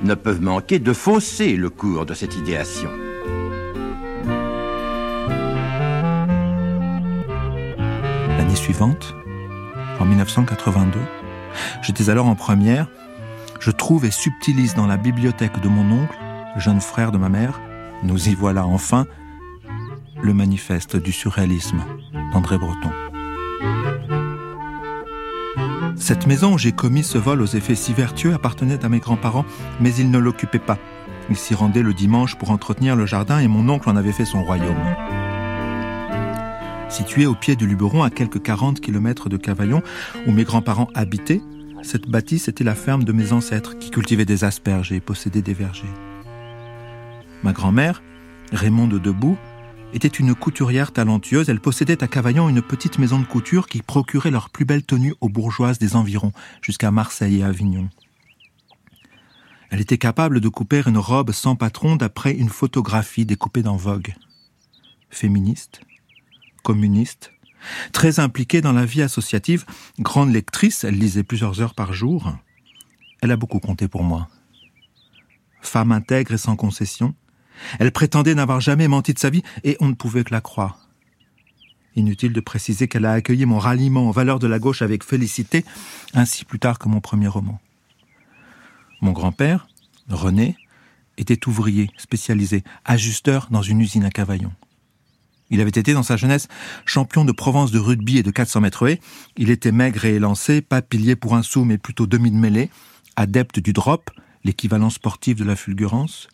ne 0.03 0.15
peuvent 0.15 0.41
manquer 0.41 0.79
de 0.79 0.93
fausser 0.93 1.57
le 1.57 1.69
cours 1.69 2.07
de 2.07 2.15
cette 2.15 2.37
idéation. 2.37 2.91
L'année 8.37 8.55
suivante, 8.55 9.15
en 9.99 10.05
1982, 10.05 11.01
j'étais 11.83 12.09
alors 12.09 12.29
en 12.29 12.37
première, 12.37 12.87
je 13.59 13.73
trouve 13.73 14.05
et 14.05 14.13
subtilise 14.13 14.77
dans 14.77 14.87
la 14.87 14.97
bibliothèque 14.97 15.61
de 15.61 15.69
mon 15.69 16.03
oncle, 16.03 16.17
le 16.55 16.61
jeune 16.61 16.81
frère 16.81 17.11
de 17.11 17.19
ma 17.19 17.29
mère, 17.29 17.61
nous 18.03 18.29
y 18.29 18.35
voilà 18.35 18.67
enfin, 18.67 19.07
le 20.23 20.35
manifeste 20.35 20.97
du 20.97 21.13
surréalisme 21.13 21.83
d'André 22.33 22.59
Breton. 22.59 22.91
Cette 25.97 26.27
maison 26.27 26.55
où 26.55 26.59
j'ai 26.59 26.73
commis 26.73 27.03
ce 27.03 27.19
vol 27.19 27.43
aux 27.43 27.47
effets 27.47 27.75
si 27.75 27.93
vertueux 27.93 28.33
appartenait 28.33 28.85
à 28.85 28.89
mes 28.89 29.01
grands-parents, 29.01 29.45
mais 29.81 29.95
ils 29.95 30.11
ne 30.11 30.19
l'occupaient 30.19 30.59
pas. 30.59 30.79
Ils 31.29 31.37
s'y 31.37 31.55
rendaient 31.55 31.83
le 31.83 31.93
dimanche 31.93 32.37
pour 32.37 32.51
entretenir 32.51 32.97
le 32.97 33.05
jardin 33.05 33.41
et 33.41 33.49
mon 33.49 33.69
oncle 33.69 33.91
en 33.91 33.97
avait 33.97 34.13
fait 34.13 34.25
son 34.25 34.43
royaume. 34.43 34.77
Située 36.89 37.27
au 37.27 37.35
pied 37.35 37.57
du 37.57 37.67
Luberon, 37.67 38.03
à 38.03 38.11
quelques 38.11 38.43
40 38.43 38.81
kilomètres 38.81 39.29
de 39.29 39.37
Cavaillon, 39.37 39.83
où 40.27 40.33
mes 40.33 40.45
grands-parents 40.45 40.89
habitaient, 40.95 41.43
cette 41.83 42.09
bâtisse 42.09 42.49
était 42.49 42.65
la 42.65 42.75
ferme 42.75 43.05
de 43.05 43.13
mes 43.13 43.33
ancêtres 43.33 43.79
qui 43.79 43.91
cultivaient 43.91 44.25
des 44.25 44.45
asperges 44.45 44.93
et 44.93 45.01
possédaient 45.01 45.43
des 45.43 45.55
vergers. 45.55 45.93
Ma 47.43 47.53
grand-mère, 47.53 48.03
Raymond 48.53 48.89
de 48.89 48.99
Debout, 48.99 49.39
était 49.93 50.09
une 50.09 50.35
couturière 50.35 50.93
talentueuse. 50.93 51.49
Elle 51.49 51.61
possédait 51.61 52.03
à 52.03 52.09
Cavaillon 52.09 52.49
une 52.49 52.63
petite 52.63 52.99
maison 52.99 53.21
de 53.21 53.27
couture 53.27 53.69
qui 53.69 53.81
procurait 53.81 54.31
leurs 54.31 54.51
plus 54.51 54.65
belles 54.65 54.85
tenues 54.85 55.15
aux 55.21 55.29
bourgeoises 55.29 55.79
des 55.79 55.95
environs, 55.95 56.33
jusqu'à 56.63 56.91
Marseille 56.91 57.41
et 57.41 57.45
Avignon. 57.45 57.89
Elle 59.71 59.81
était 59.81 59.99
capable 59.99 60.41
de 60.41 60.49
couper 60.49 60.83
une 60.87 60.99
robe 60.99 61.33
sans 61.33 61.55
patron 61.55 61.97
d'après 61.97 62.33
une 62.33 62.49
photographie 62.49 63.27
découpée 63.27 63.63
dans 63.63 63.77
Vogue. 63.77 64.15
Féministe, 65.11 65.83
communiste, 66.65 67.33
très 67.93 68.19
impliquée 68.19 68.61
dans 68.61 68.73
la 68.73 68.85
vie 68.85 69.03
associative, 69.03 69.65
grande 70.01 70.33
lectrice, 70.33 70.85
elle 70.85 70.99
lisait 70.99 71.23
plusieurs 71.23 71.61
heures 71.61 71.75
par 71.75 71.93
jour. 71.93 72.33
Elle 73.21 73.31
a 73.31 73.37
beaucoup 73.37 73.61
compté 73.61 73.89
pour 73.89 74.03
moi. 74.03 74.29
Femme 75.61 75.93
intègre 75.93 76.33
et 76.33 76.39
sans 76.39 76.57
concession, 76.57 77.15
elle 77.79 77.93
prétendait 77.93 78.35
n'avoir 78.35 78.61
jamais 78.61 78.89
menti 78.89 79.15
de 79.15 79.19
sa 79.19 79.31
vie 79.31 79.43
et 79.65 79.77
on 79.81 79.89
ne 79.89 79.95
pouvait 79.95 80.25
que 80.25 80.33
la 80.33 80.41
croire. 80.41 80.89
Inutile 81.97 82.33
de 82.33 82.41
préciser 82.41 82.87
qu'elle 82.87 83.07
a 83.07 83.13
accueilli 83.13 83.45
mon 83.45 83.59
ralliement 83.59 84.09
aux 84.09 84.13
valeurs 84.13 84.39
de 84.39 84.47
la 84.47 84.59
gauche 84.59 84.83
avec 84.83 85.03
félicité, 85.03 85.65
ainsi 86.15 86.45
plus 86.45 86.59
tard 86.59 86.79
que 86.79 86.89
mon 86.89 87.01
premier 87.01 87.29
roman. 87.29 87.61
Mon 89.01 89.13
grand-père, 89.13 89.69
René, 90.09 90.57
était 91.17 91.49
ouvrier 91.49 91.91
spécialisé, 91.99 92.63
ajusteur 92.85 93.49
dans 93.51 93.63
une 93.63 93.81
usine 93.81 94.05
à 94.05 94.11
Cavaillon. 94.11 94.53
Il 95.51 95.61
avait 95.61 95.71
été 95.71 95.95
dans 95.95 96.03
sa 96.03 96.17
jeunesse 96.17 96.49
champion 96.85 97.25
de 97.25 97.33
Provence 97.33 97.71
de 97.71 97.79
rugby 97.79 98.19
et 98.19 98.23
de 98.23 98.31
400 98.31 98.61
mètres 98.61 98.87
haies. 98.87 99.01
Il 99.37 99.51
était 99.51 99.73
maigre 99.73 100.05
et 100.05 100.15
élancé, 100.15 100.61
pas 100.61 100.83
pilier 100.83 101.17
pour 101.17 101.35
un 101.35 101.43
sou 101.43 101.65
mais 101.65 101.79
plutôt 101.79 102.07
demi 102.07 102.31
de 102.31 102.37
mêlée, 102.37 102.71
adepte 103.17 103.59
du 103.59 103.73
drop, 103.73 104.11
l'équivalent 104.45 104.91
sportif 104.91 105.37
de 105.37 105.45
la 105.45 105.57
fulgurance. 105.57 106.29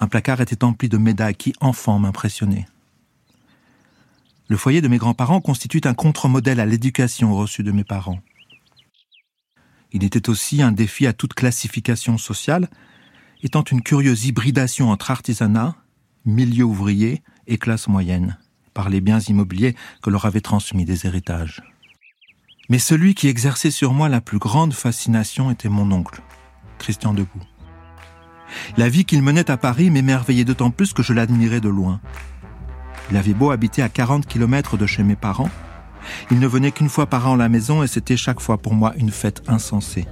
Un 0.00 0.06
placard 0.06 0.40
était 0.40 0.64
empli 0.64 0.88
de 0.88 0.98
médailles 0.98 1.34
qui, 1.34 1.52
enfant, 1.60 1.98
m'impressionnaient. 1.98 2.66
Le 4.48 4.56
foyer 4.56 4.80
de 4.80 4.88
mes 4.88 4.98
grands-parents 4.98 5.40
constitue 5.40 5.82
un 5.84 5.94
contre-modèle 5.94 6.60
à 6.60 6.66
l'éducation 6.66 7.36
reçue 7.36 7.62
de 7.62 7.72
mes 7.72 7.84
parents. 7.84 8.20
Il 9.92 10.04
était 10.04 10.28
aussi 10.28 10.62
un 10.62 10.72
défi 10.72 11.06
à 11.06 11.12
toute 11.12 11.34
classification 11.34 12.16
sociale, 12.16 12.68
étant 13.42 13.62
une 13.62 13.82
curieuse 13.82 14.26
hybridation 14.26 14.90
entre 14.90 15.10
artisanat, 15.10 15.76
milieu 16.24 16.64
ouvrier 16.64 17.22
et 17.46 17.58
classe 17.58 17.88
moyenne, 17.88 18.38
par 18.74 18.88
les 18.88 19.00
biens 19.00 19.20
immobiliers 19.20 19.74
que 20.02 20.10
leur 20.10 20.24
avaient 20.24 20.40
transmis 20.40 20.84
des 20.84 21.06
héritages. 21.06 21.62
Mais 22.68 22.78
celui 22.78 23.14
qui 23.14 23.28
exerçait 23.28 23.70
sur 23.70 23.92
moi 23.92 24.08
la 24.08 24.20
plus 24.20 24.38
grande 24.38 24.74
fascination 24.74 25.50
était 25.50 25.70
mon 25.70 25.90
oncle, 25.90 26.22
Christian 26.78 27.14
Debout. 27.14 27.57
La 28.76 28.88
vie 28.88 29.04
qu'il 29.04 29.22
menait 29.22 29.50
à 29.50 29.56
Paris 29.56 29.90
m'émerveillait 29.90 30.44
d'autant 30.44 30.70
plus 30.70 30.92
que 30.92 31.02
je 31.02 31.12
l'admirais 31.12 31.60
de 31.60 31.68
loin. 31.68 32.00
Il 33.10 33.16
avait 33.16 33.34
beau 33.34 33.50
habiter 33.50 33.82
à 33.82 33.88
40 33.88 34.26
kilomètres 34.26 34.76
de 34.76 34.86
chez 34.86 35.02
mes 35.02 35.16
parents, 35.16 35.50
il 36.30 36.38
ne 36.38 36.46
venait 36.46 36.72
qu'une 36.72 36.88
fois 36.88 37.06
par 37.06 37.28
an 37.28 37.34
à 37.34 37.36
la 37.36 37.48
maison 37.48 37.82
et 37.82 37.86
c'était 37.86 38.16
chaque 38.16 38.40
fois 38.40 38.58
pour 38.58 38.74
moi 38.74 38.92
une 38.96 39.10
fête 39.10 39.42
insensée. 39.46 40.06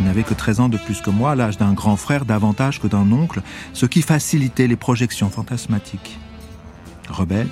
Il 0.00 0.06
n'avait 0.06 0.22
que 0.22 0.34
13 0.34 0.60
ans 0.60 0.68
de 0.68 0.78
plus 0.78 1.00
que 1.00 1.10
moi, 1.10 1.34
l'âge 1.34 1.58
d'un 1.58 1.72
grand 1.72 1.96
frère 1.96 2.24
davantage 2.24 2.80
que 2.80 2.86
d'un 2.86 3.10
oncle, 3.12 3.42
ce 3.72 3.86
qui 3.86 4.02
facilitait 4.02 4.68
les 4.68 4.76
projections 4.76 5.28
fantasmatiques. 5.28 6.18
Rebelle, 7.08 7.48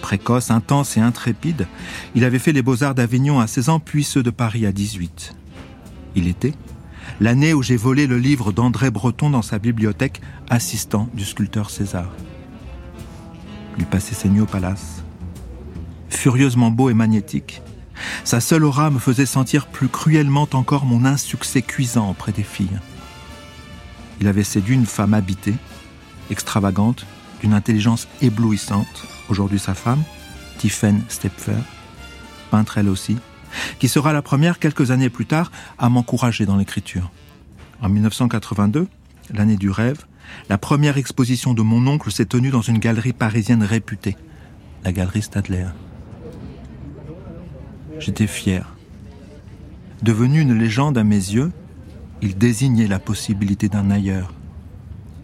précoce, 0.00 0.50
intense 0.50 0.96
et 0.96 1.00
intrépide, 1.00 1.66
il 2.14 2.24
avait 2.24 2.38
fait 2.38 2.52
les 2.52 2.62
beaux-arts 2.62 2.94
d'Avignon 2.94 3.40
à 3.40 3.46
16 3.46 3.68
ans 3.70 3.80
puis 3.80 4.04
ceux 4.04 4.22
de 4.22 4.30
Paris 4.30 4.66
à 4.66 4.72
18. 4.72 5.34
Il 6.14 6.28
était, 6.28 6.52
l'année 7.20 7.54
où 7.54 7.62
j'ai 7.62 7.76
volé 7.76 8.06
le 8.06 8.18
livre 8.18 8.52
d'André 8.52 8.90
Breton 8.90 9.30
dans 9.30 9.42
sa 9.42 9.58
bibliothèque, 9.58 10.20
assistant 10.48 11.08
du 11.14 11.24
sculpteur 11.24 11.70
César. 11.70 12.10
Il 13.78 13.86
passait 13.86 14.14
ses 14.14 14.28
nuits 14.28 14.40
au 14.40 14.46
palace. 14.46 15.02
Furieusement 16.08 16.70
beau 16.70 16.90
et 16.90 16.94
magnétique, 16.94 17.62
sa 18.24 18.40
seule 18.40 18.64
aura 18.64 18.90
me 18.90 18.98
faisait 18.98 19.26
sentir 19.26 19.66
plus 19.66 19.88
cruellement 19.88 20.48
encore 20.52 20.84
mon 20.84 21.04
insuccès 21.04 21.62
cuisant 21.62 22.10
auprès 22.10 22.32
des 22.32 22.42
filles. 22.42 22.80
Il 24.20 24.28
avait 24.28 24.44
séduit 24.44 24.74
une 24.74 24.86
femme 24.86 25.14
habitée, 25.14 25.54
extravagante, 26.30 27.06
d'une 27.40 27.54
intelligence 27.54 28.08
éblouissante, 28.22 29.06
aujourd'hui 29.28 29.58
sa 29.58 29.74
femme, 29.74 30.02
Tiphaine 30.58 31.02
Stepfer, 31.08 31.58
peintre 32.50 32.78
elle 32.78 32.88
aussi, 32.88 33.18
qui 33.78 33.88
sera 33.88 34.12
la 34.12 34.22
première 34.22 34.58
quelques 34.58 34.90
années 34.90 35.10
plus 35.10 35.26
tard 35.26 35.50
à 35.78 35.88
m'encourager 35.88 36.46
dans 36.46 36.56
l'écriture. 36.56 37.10
En 37.82 37.88
1982, 37.88 38.88
l'année 39.32 39.56
du 39.56 39.70
rêve, 39.70 40.04
la 40.48 40.58
première 40.58 40.96
exposition 40.96 41.54
de 41.54 41.62
mon 41.62 41.86
oncle 41.86 42.10
s'est 42.10 42.26
tenue 42.26 42.50
dans 42.50 42.62
une 42.62 42.78
galerie 42.78 43.12
parisienne 43.12 43.62
réputée, 43.62 44.16
la 44.84 44.92
galerie 44.92 45.22
Stadler. 45.22 45.66
J'étais 47.98 48.26
fier. 48.26 48.74
Devenu 50.02 50.40
une 50.40 50.58
légende 50.58 50.98
à 50.98 51.04
mes 51.04 51.16
yeux, 51.16 51.52
il 52.22 52.36
désignait 52.36 52.86
la 52.86 52.98
possibilité 52.98 53.68
d'un 53.68 53.90
ailleurs. 53.90 54.32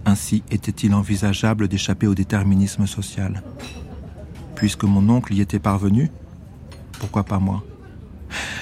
Ainsi 0.06 0.42
était-il 0.50 0.94
envisageable 0.94 1.68
d'échapper 1.68 2.06
au 2.06 2.14
déterminisme 2.14 2.86
social. 2.86 3.42
Puisque 4.54 4.84
mon 4.84 5.08
oncle 5.08 5.34
y 5.34 5.40
était 5.40 5.58
parvenu, 5.58 6.10
pourquoi 6.98 7.24
pas 7.24 7.38
moi? 7.38 7.64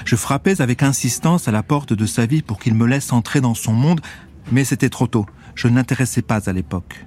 Je 0.04 0.16
frappais 0.16 0.60
avec 0.60 0.82
insistance 0.82 1.48
à 1.48 1.52
la 1.52 1.62
porte 1.62 1.92
de 1.92 2.06
sa 2.06 2.26
vie 2.26 2.42
pour 2.42 2.58
qu'il 2.58 2.74
me 2.74 2.86
laisse 2.86 3.12
entrer 3.12 3.40
dans 3.40 3.54
son 3.54 3.72
monde, 3.72 4.00
mais 4.50 4.64
c'était 4.64 4.88
trop 4.88 5.06
tôt. 5.06 5.26
Je 5.54 5.68
n'intéressais 5.68 6.22
pas 6.22 6.48
à 6.48 6.52
l'époque. 6.52 7.04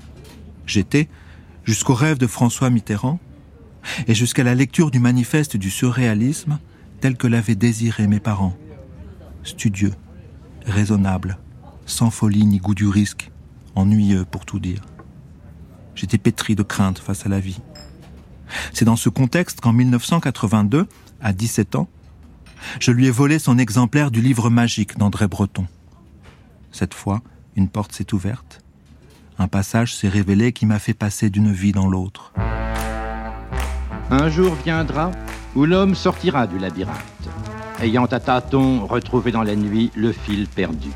J'étais, 0.65 1.09
jusqu'au 1.63 1.93
rêve 1.93 2.17
de 2.17 2.27
François 2.27 2.69
Mitterrand, 2.69 3.19
et 4.07 4.13
jusqu'à 4.13 4.43
la 4.43 4.55
lecture 4.55 4.91
du 4.91 4.99
manifeste 4.99 5.57
du 5.57 5.69
surréalisme, 5.71 6.59
tel 6.99 7.17
que 7.17 7.27
l'avaient 7.27 7.55
désiré 7.55 8.07
mes 8.07 8.19
parents. 8.19 8.55
Studieux, 9.43 9.93
raisonnable, 10.65 11.39
sans 11.85 12.11
folie 12.11 12.45
ni 12.45 12.59
goût 12.59 12.75
du 12.75 12.87
risque, 12.87 13.31
ennuyeux 13.75 14.25
pour 14.25 14.45
tout 14.45 14.59
dire. 14.59 14.81
J'étais 15.95 16.19
pétri 16.19 16.55
de 16.55 16.63
crainte 16.63 16.99
face 16.99 17.25
à 17.25 17.29
la 17.29 17.39
vie. 17.39 17.59
C'est 18.73 18.85
dans 18.85 18.95
ce 18.95 19.09
contexte 19.09 19.61
qu'en 19.61 19.73
1982, 19.73 20.87
à 21.21 21.33
17 21.33 21.75
ans, 21.75 21.89
je 22.79 22.91
lui 22.91 23.07
ai 23.07 23.11
volé 23.11 23.39
son 23.39 23.57
exemplaire 23.57 24.11
du 24.11 24.21
livre 24.21 24.49
magique 24.49 24.97
d'André 24.97 25.27
Breton. 25.27 25.65
Cette 26.71 26.93
fois, 26.93 27.21
une 27.55 27.67
porte 27.67 27.91
s'est 27.91 28.13
ouverte. 28.13 28.61
Un 29.37 29.47
passage 29.47 29.95
s'est 29.95 30.09
révélé 30.09 30.53
qui 30.53 30.65
m'a 30.65 30.79
fait 30.79 30.93
passer 30.93 31.29
d'une 31.29 31.51
vie 31.51 31.71
dans 31.71 31.87
l'autre. 31.87 32.33
Un 34.09 34.29
jour 34.29 34.55
viendra 34.63 35.11
où 35.55 35.65
l'homme 35.65 35.95
sortira 35.95 36.47
du 36.47 36.59
labyrinthe, 36.59 37.29
ayant 37.81 38.05
à 38.05 38.19
tâtons 38.19 38.85
retrouvé 38.85 39.31
dans 39.31 39.43
la 39.43 39.55
nuit 39.55 39.91
le 39.95 40.11
fil 40.11 40.47
perdu. 40.47 40.89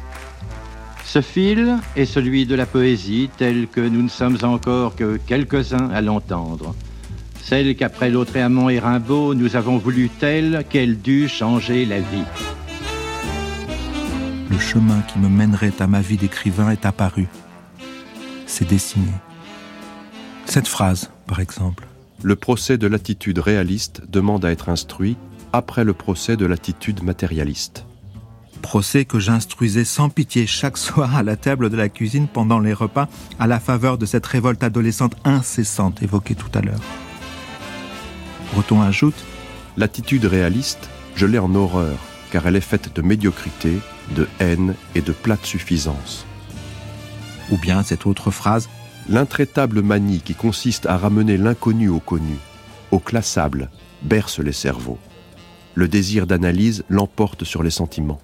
Ce 1.04 1.22
fil 1.22 1.78
est 1.96 2.06
celui 2.06 2.46
de 2.46 2.56
la 2.56 2.66
poésie 2.66 3.30
tel 3.38 3.68
que 3.68 3.82
nous 3.82 4.02
ne 4.02 4.10
sommes 4.10 4.38
encore 4.44 4.96
que 4.96 5.18
quelques-uns 5.18 5.90
à 5.92 6.02
l'entendre 6.02 6.76
celle 7.46 7.75
qu'après 7.75 8.10
Lautréamont 8.10 8.70
et 8.70 8.80
Rimbaud, 8.80 9.36
nous 9.36 9.56
avons 9.56 9.78
voulu 9.78 10.10
telle 10.10 10.66
qu'elle 10.68 11.00
dut 11.00 11.28
changer 11.28 11.86
la 11.86 12.00
vie. 12.00 12.24
Le 14.50 14.58
chemin 14.58 15.02
qui 15.02 15.20
me 15.20 15.30
mènerait 15.30 15.80
à 15.80 15.86
ma 15.86 16.02
vie 16.02 16.18
d'écrivain 16.18 16.72
est 16.72 16.88
apparu. 16.88 17.28
C'est 18.48 18.68
dessiné. 18.68 19.12
Cette 20.46 20.68
phrase, 20.68 21.12
par 21.28 21.40
exemple. 21.40 21.88
Le 22.24 22.36
procès 22.36 22.80
de 22.80 22.88
l'attitude 22.88 23.38
réaliste 23.38 24.02
demande 24.10 24.44
à 24.44 24.52
être 24.52 24.70
instruit 24.70 25.16
après 25.54 25.84
le 25.84 25.94
procès 25.94 26.38
de 26.38 26.48
l'attitude 26.48 27.04
matérialiste. 27.04 27.86
Procès 28.64 29.06
que 29.06 29.20
j'instruisais 29.20 29.86
sans 29.86 30.10
pitié 30.10 30.48
chaque 30.48 30.78
soir 30.78 31.16
à 31.16 31.22
la 31.22 31.36
table 31.36 31.70
de 31.70 31.78
la 31.78 31.90
cuisine 31.90 32.28
pendant 32.28 32.60
les 32.60 32.74
repas 32.74 33.08
à 33.38 33.46
la 33.46 33.60
faveur 33.60 34.00
de 34.00 34.08
cette 34.08 34.25
révolte 34.25 34.64
adolescente 34.64 35.16
incessante 35.25 36.02
évoquée 36.02 36.34
tout 36.34 36.50
à 36.58 36.62
l'heure. 36.62 36.82
Breton 38.54 38.82
ajoute 38.82 39.25
L'attitude 39.78 40.25
réaliste, 40.25 40.90
je 41.16 41.25
l'ai 41.25 41.40
en 41.40 41.54
horreur, 41.54 41.98
car 42.32 42.48
elle 42.48 42.56
est 42.56 42.62
faite 42.62 42.96
de 42.96 43.02
médiocrité, 43.02 43.80
de 44.16 44.28
haine 44.40 44.75
et 44.96 45.02
de 45.02 45.12
plate 45.12 45.46
suffisance. 45.46 46.25
Ou 47.52 47.58
bien 47.58 47.84
cette 47.84 48.06
autre 48.06 48.32
phrase 48.32 48.70
L'intraitable 49.08 49.82
manie 49.82 50.22
qui 50.22 50.34
consiste 50.34 50.88
à 50.88 50.98
ramener 50.98 51.38
l'inconnu 51.38 51.90
au 51.90 52.00
connu, 52.00 52.38
au 52.92 53.00
classable, 53.00 53.70
berce 54.02 54.40
les 54.40 54.52
cerveaux. 54.52 54.98
Le 55.75 55.88
désir 55.88 56.25
d'analyse 56.25 56.84
l'emporte 56.90 57.44
sur 57.44 57.62
les 57.62 57.70
sentiments. 57.70 58.22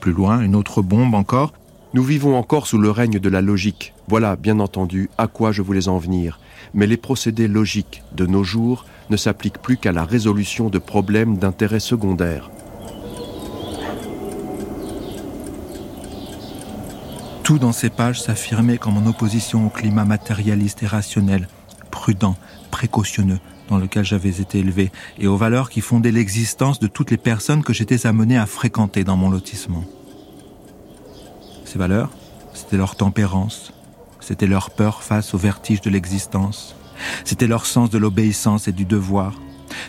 Plus 0.00 0.12
loin, 0.12 0.40
une 0.40 0.54
autre 0.54 0.80
bombe 0.80 1.14
encore. 1.14 1.52
Nous 1.92 2.02
vivons 2.02 2.36
encore 2.36 2.66
sous 2.66 2.78
le 2.78 2.90
règne 2.90 3.18
de 3.18 3.28
la 3.28 3.40
logique. 3.40 3.94
Voilà, 4.08 4.36
bien 4.36 4.60
entendu, 4.60 5.10
à 5.18 5.26
quoi 5.26 5.52
je 5.52 5.62
voulais 5.62 5.88
en 5.88 5.98
venir. 5.98 6.40
Mais 6.72 6.86
les 6.86 6.96
procédés 6.96 7.48
logiques 7.48 8.02
de 8.14 8.26
nos 8.26 8.44
jours 8.44 8.86
ne 9.10 9.16
s'applique 9.16 9.58
plus 9.58 9.76
qu'à 9.76 9.92
la 9.92 10.04
résolution 10.04 10.70
de 10.70 10.78
problèmes 10.78 11.36
d'intérêt 11.38 11.80
secondaire. 11.80 12.50
Tout 17.42 17.58
dans 17.58 17.72
ces 17.72 17.90
pages 17.90 18.22
s'affirmait 18.22 18.78
comme 18.78 18.96
en 18.96 19.06
opposition 19.06 19.66
au 19.66 19.68
climat 19.68 20.06
matérialiste 20.06 20.82
et 20.82 20.86
rationnel, 20.86 21.46
prudent, 21.90 22.36
précautionneux, 22.70 23.38
dans 23.68 23.76
lequel 23.76 24.04
j'avais 24.04 24.40
été 24.40 24.60
élevé, 24.60 24.90
et 25.18 25.26
aux 25.26 25.36
valeurs 25.36 25.68
qui 25.68 25.82
fondaient 25.82 26.10
l'existence 26.10 26.80
de 26.80 26.86
toutes 26.86 27.10
les 27.10 27.18
personnes 27.18 27.62
que 27.62 27.72
j'étais 27.72 28.06
amené 28.06 28.38
à 28.38 28.46
fréquenter 28.46 29.04
dans 29.04 29.16
mon 29.16 29.30
lotissement. 29.30 29.84
Ces 31.66 31.78
valeurs, 31.78 32.10
c'était 32.54 32.76
leur 32.76 32.96
tempérance, 32.96 33.72
c'était 34.20 34.46
leur 34.46 34.70
peur 34.70 35.02
face 35.02 35.34
au 35.34 35.38
vertige 35.38 35.82
de 35.82 35.90
l'existence, 35.90 36.74
c'était 37.24 37.46
leur 37.46 37.66
sens 37.66 37.90
de 37.90 37.98
l'obéissance 37.98 38.68
et 38.68 38.72
du 38.72 38.84
devoir, 38.84 39.34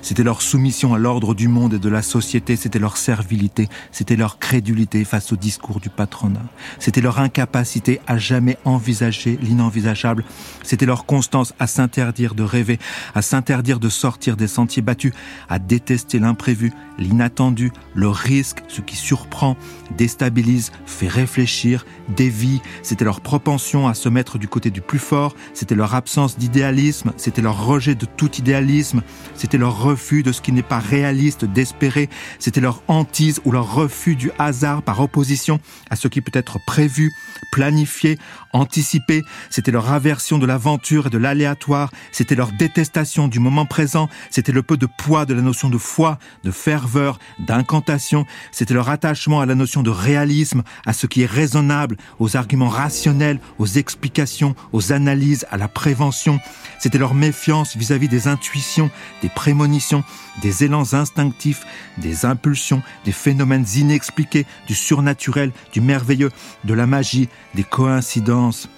c'était 0.01 0.23
leur 0.23 0.41
soumission 0.41 0.93
à 0.93 0.97
l'ordre 0.97 1.33
du 1.33 1.47
monde 1.47 1.75
et 1.75 1.79
de 1.79 1.89
la 1.89 2.01
société, 2.01 2.55
c'était 2.55 2.79
leur 2.79 2.97
servilité, 2.97 3.69
c'était 3.91 4.15
leur 4.15 4.39
crédulité 4.39 5.03
face 5.05 5.31
au 5.31 5.35
discours 5.35 5.79
du 5.79 5.89
patronat, 5.89 6.45
c'était 6.79 7.01
leur 7.01 7.19
incapacité 7.19 7.99
à 8.07 8.17
jamais 8.17 8.57
envisager 8.65 9.37
l'inenvisageable, 9.41 10.23
c'était 10.63 10.85
leur 10.85 11.05
constance 11.05 11.53
à 11.59 11.67
s'interdire 11.67 12.35
de 12.35 12.43
rêver, 12.43 12.79
à 13.13 13.21
s'interdire 13.21 13.79
de 13.79 13.89
sortir 13.89 14.37
des 14.37 14.47
sentiers 14.47 14.81
battus, 14.81 15.13
à 15.49 15.59
détester 15.59 16.19
l'imprévu, 16.19 16.73
l'inattendu, 16.97 17.71
le 17.93 18.09
risque, 18.09 18.63
ce 18.67 18.81
qui 18.81 18.95
surprend, 18.95 19.57
déstabilise, 19.97 20.71
fait 20.85 21.07
réfléchir, 21.07 21.85
dévie, 22.15 22.61
c'était 22.83 23.05
leur 23.05 23.21
propension 23.21 23.87
à 23.87 23.93
se 23.93 24.09
mettre 24.09 24.37
du 24.37 24.47
côté 24.47 24.69
du 24.71 24.81
plus 24.81 24.99
fort, 24.99 25.35
c'était 25.53 25.75
leur 25.75 25.95
absence 25.95 26.37
d'idéalisme, 26.37 27.13
c'était 27.17 27.41
leur 27.41 27.65
rejet 27.65 27.95
de 27.95 28.05
tout 28.05 28.31
idéalisme, 28.35 29.01
c'était 29.35 29.57
leur 29.57 29.79
refus 29.85 30.23
de 30.23 30.31
ce 30.31 30.41
qui 30.41 30.51
n'est 30.51 30.63
pas 30.63 30.79
réaliste 30.79 31.45
d'espérer, 31.45 32.09
c'était 32.39 32.61
leur 32.61 32.81
hantise 32.87 33.39
ou 33.45 33.51
leur 33.51 33.73
refus 33.73 34.15
du 34.15 34.31
hasard 34.39 34.81
par 34.81 34.99
opposition 34.99 35.59
à 35.89 35.95
ce 35.95 36.07
qui 36.07 36.21
peut 36.21 36.37
être 36.37 36.57
prévu, 36.65 37.11
planifié, 37.51 38.17
anticipé, 38.55 39.23
c'était 39.49 39.71
leur 39.71 39.91
aversion 39.91 40.37
de 40.37 40.45
l'aventure 40.45 41.07
et 41.07 41.09
de 41.09 41.17
l'aléatoire, 41.17 41.91
c'était 42.11 42.35
leur 42.35 42.51
détestation 42.51 43.27
du 43.27 43.39
moment 43.39 43.65
présent, 43.65 44.09
c'était 44.29 44.51
le 44.51 44.63
peu 44.63 44.77
de 44.77 44.85
poids 44.85 45.25
de 45.25 45.33
la 45.33 45.41
notion 45.41 45.69
de 45.69 45.77
foi, 45.77 46.17
de 46.43 46.51
ferveur, 46.51 47.19
d'incantation, 47.39 48.25
c'était 48.51 48.73
leur 48.73 48.89
attachement 48.89 49.41
à 49.41 49.45
la 49.45 49.55
notion 49.55 49.83
de 49.83 49.89
réalisme, 49.89 50.63
à 50.85 50.93
ce 50.93 51.07
qui 51.07 51.21
est 51.21 51.31
raisonnable, 51.31 51.97
aux 52.19 52.37
arguments 52.37 52.69
rationnels, 52.69 53.39
aux 53.59 53.67
explications, 53.67 54.55
aux 54.71 54.91
analyses, 54.91 55.45
à 55.51 55.57
la 55.57 55.67
prévention, 55.67 56.39
c'était 56.79 56.97
leur 56.97 57.13
méfiance 57.13 57.75
vis-à-vis 57.75 58.07
des 58.07 58.27
intuitions, 58.27 58.89
des 59.21 59.29
prémonitions, 59.29 60.03
des 60.41 60.63
élans 60.63 60.93
instinctifs, 60.93 61.65
des 61.97 62.25
impulsions, 62.25 62.81
des 63.05 63.11
phénomènes 63.11 63.65
inexpliqués, 63.75 64.45
du 64.67 64.75
surnaturel, 64.75 65.51
du 65.73 65.81
merveilleux, 65.81 66.31
de 66.63 66.73
la 66.73 66.87
magie, 66.87 67.29
des 67.53 67.63
coïncidences. 67.63 68.69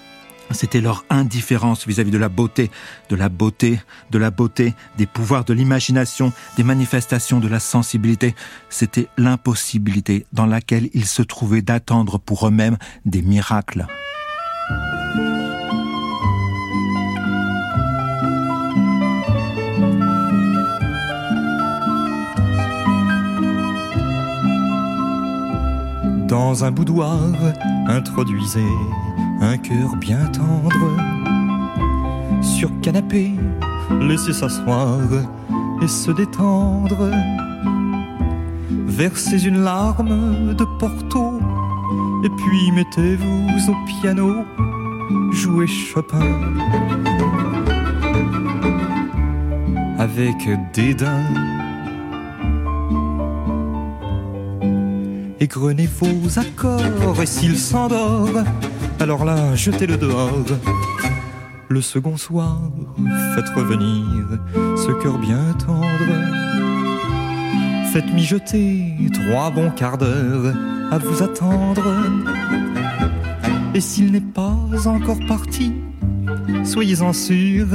C'était 0.50 0.80
leur 0.80 1.04
indifférence 1.10 1.86
vis-à-vis 1.86 2.10
de 2.10 2.18
la 2.18 2.30
beauté, 2.30 2.70
de 3.10 3.16
la 3.16 3.28
beauté, 3.28 3.80
de 4.10 4.18
la 4.18 4.30
beauté, 4.30 4.74
des 4.96 5.06
pouvoirs 5.06 5.44
de 5.44 5.52
l'imagination, 5.52 6.32
des 6.56 6.64
manifestations 6.64 7.38
de 7.38 7.48
la 7.48 7.60
sensibilité. 7.60 8.34
C'était 8.70 9.08
l'impossibilité 9.18 10.26
dans 10.32 10.46
laquelle 10.46 10.88
ils 10.94 11.06
se 11.06 11.22
trouvaient 11.22 11.62
d'attendre 11.62 12.18
pour 12.18 12.46
eux-mêmes 12.46 12.78
des 13.04 13.22
miracles. 13.22 13.86
Dans 26.40 26.64
un 26.64 26.70
boudoir, 26.70 27.18
introduisez 27.88 28.72
un 29.40 29.56
cœur 29.56 29.96
bien 29.96 30.24
tendre. 30.26 30.96
Sur 32.40 32.70
canapé, 32.80 33.32
laissez 34.00 34.32
s'asseoir 34.32 35.00
et 35.82 35.88
se 35.88 36.12
détendre. 36.12 37.10
Versez 38.70 39.48
une 39.48 39.64
larme 39.64 40.54
de 40.54 40.64
Porto 40.78 41.40
et 42.22 42.30
puis 42.30 42.70
mettez-vous 42.70 43.72
au 43.72 44.00
piano, 44.00 44.44
jouez 45.32 45.66
Chopin. 45.66 46.20
Avec 49.98 50.48
dédain 50.72 51.57
égrenez 55.40 55.86
vos 55.86 56.38
accords, 56.38 57.20
et 57.22 57.26
s'il 57.26 57.56
s'endort, 57.56 58.44
alors 59.00 59.24
là, 59.24 59.54
jetez-le 59.54 59.96
dehors. 59.96 60.44
Le 61.68 61.80
second 61.80 62.16
soir, 62.16 62.58
faites 63.34 63.48
revenir 63.50 64.38
ce 64.54 65.02
cœur 65.02 65.18
bien 65.18 65.52
tendre. 65.66 65.86
Faites 67.92 68.12
mijoter 68.12 68.94
trois 69.12 69.50
bons 69.50 69.70
quarts 69.70 69.98
d'heure 69.98 70.54
à 70.90 70.98
vous 70.98 71.22
attendre. 71.22 71.84
Et 73.74 73.80
s'il 73.80 74.12
n'est 74.12 74.20
pas 74.20 74.56
encore 74.86 75.20
parti, 75.28 75.74
soyez-en 76.64 77.12
sûr, 77.12 77.66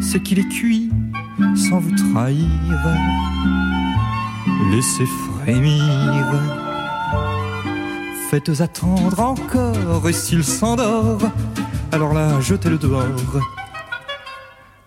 c'est 0.00 0.22
qu'il 0.22 0.38
est 0.38 0.48
cuit 0.48 0.90
sans 1.56 1.80
vous 1.80 1.94
trahir. 2.12 2.48
Laissez 4.70 5.06
frémir 5.06 6.59
faites 8.30 8.60
attendre 8.60 9.18
encore, 9.18 10.08
et 10.08 10.12
s'il 10.12 10.44
s'endort, 10.44 11.18
alors 11.90 12.14
là, 12.14 12.40
jetez-le 12.40 12.78
dehors. 12.78 13.40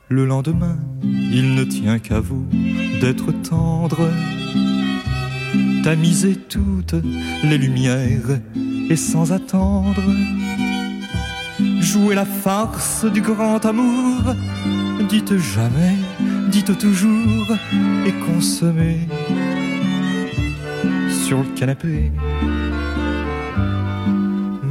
Le 0.07 0.25
lendemain, 0.25 0.77
il 1.03 1.53
ne 1.53 1.65
tient 1.65 1.99
qu'à 1.99 2.21
vous 2.21 2.47
d'être 3.01 3.33
tendre, 3.33 4.09
tamiser 5.83 6.37
toutes 6.37 6.95
les 7.43 7.57
lumières 7.57 8.39
et 8.89 8.95
sans 8.95 9.33
attendre, 9.33 10.01
jouer 11.81 12.15
la 12.15 12.25
farce 12.25 13.03
du 13.03 13.19
grand 13.19 13.65
amour, 13.65 14.21
dites 15.09 15.37
jamais, 15.37 15.97
dites 16.47 16.77
toujours, 16.77 17.57
et 18.05 18.13
consommez 18.25 18.99
sur 21.25 21.39
le 21.39 21.49
canapé 21.57 22.09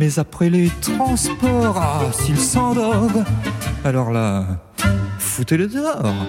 mais 0.03 0.19
après 0.19 0.51
les 0.51 0.69
transports, 0.81 1.77
ah, 1.77 2.11
s'il 2.11 2.37
s'endort, 2.37 3.09
alors 3.85 4.11
là, 4.11 4.45
foutez-le 5.21 5.69
dehors. 5.69 6.27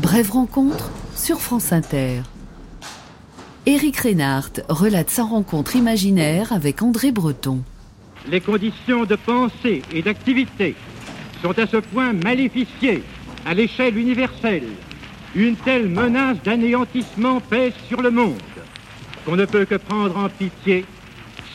Brève 0.00 0.32
rencontre 0.32 0.90
sur 1.14 1.40
France 1.40 1.72
Inter. 1.72 2.22
Éric 3.66 3.98
Reinhardt 3.98 4.64
relate 4.68 5.10
sa 5.10 5.22
rencontre 5.22 5.76
imaginaire 5.76 6.52
avec 6.52 6.82
André 6.82 7.12
Breton. 7.12 7.62
Les 8.28 8.40
conditions 8.40 9.04
de 9.04 9.14
pensée 9.14 9.82
et 9.92 10.02
d'activité 10.02 10.74
sont 11.40 11.56
à 11.56 11.68
ce 11.68 11.76
point 11.76 12.12
maléficiées 12.12 13.04
à 13.46 13.54
l'échelle 13.54 13.96
universelle 13.96 14.66
une 15.34 15.56
telle 15.56 15.88
menace 15.88 16.36
d'anéantissement 16.44 17.40
pèse 17.40 17.72
sur 17.88 18.02
le 18.02 18.10
monde 18.10 18.36
qu'on 19.24 19.36
ne 19.36 19.44
peut 19.44 19.64
que 19.64 19.76
prendre 19.76 20.16
en 20.18 20.28
pitié 20.28 20.84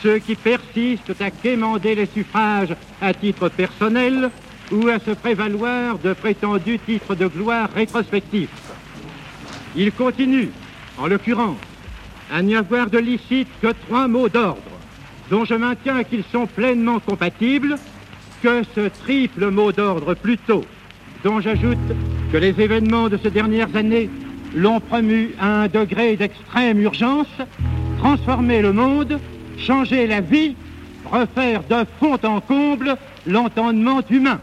ceux 0.02 0.18
qui 0.18 0.34
persistent 0.34 1.20
à 1.20 1.30
quémander 1.30 1.94
les 1.94 2.06
suffrages 2.06 2.74
à 3.00 3.12
titre 3.12 3.48
personnel 3.48 4.30
ou 4.70 4.88
à 4.88 4.98
se 4.98 5.10
prévaloir 5.10 5.98
de 5.98 6.12
prétendus 6.12 6.78
titres 6.78 7.14
de 7.14 7.26
gloire 7.26 7.68
rétrospectifs. 7.74 8.48
Il 9.76 9.92
continue, 9.92 10.50
en 10.98 11.06
l'occurrence, 11.06 11.58
à 12.32 12.42
n'y 12.42 12.56
avoir 12.56 12.90
de 12.90 12.98
licite 12.98 13.48
que 13.60 13.72
trois 13.86 14.08
mots 14.08 14.28
d'ordre, 14.28 14.62
dont 15.30 15.44
je 15.44 15.54
maintiens 15.54 16.04
qu'ils 16.04 16.24
sont 16.30 16.46
pleinement 16.46 17.00
compatibles, 17.00 17.76
que 18.42 18.62
ce 18.74 18.88
triple 18.88 19.50
mot 19.50 19.72
d'ordre 19.72 20.14
plutôt, 20.14 20.64
dont 21.24 21.40
j'ajoute 21.40 21.78
que 22.32 22.36
les 22.36 22.60
événements 22.60 23.08
de 23.08 23.18
ces 23.22 23.30
dernières 23.30 23.74
années 23.74 24.10
l'ont 24.54 24.80
promu 24.80 25.30
à 25.40 25.62
un 25.62 25.68
degré 25.68 26.16
d'extrême 26.16 26.80
urgence, 26.80 27.26
transformer 27.98 28.60
le 28.60 28.72
monde, 28.72 29.18
changer 29.56 30.06
la 30.06 30.20
vie, 30.20 30.54
refaire 31.10 31.62
de 31.68 31.86
fond 31.98 32.18
en 32.22 32.40
comble 32.40 32.96
l'entendement 33.26 34.02
humain. 34.10 34.40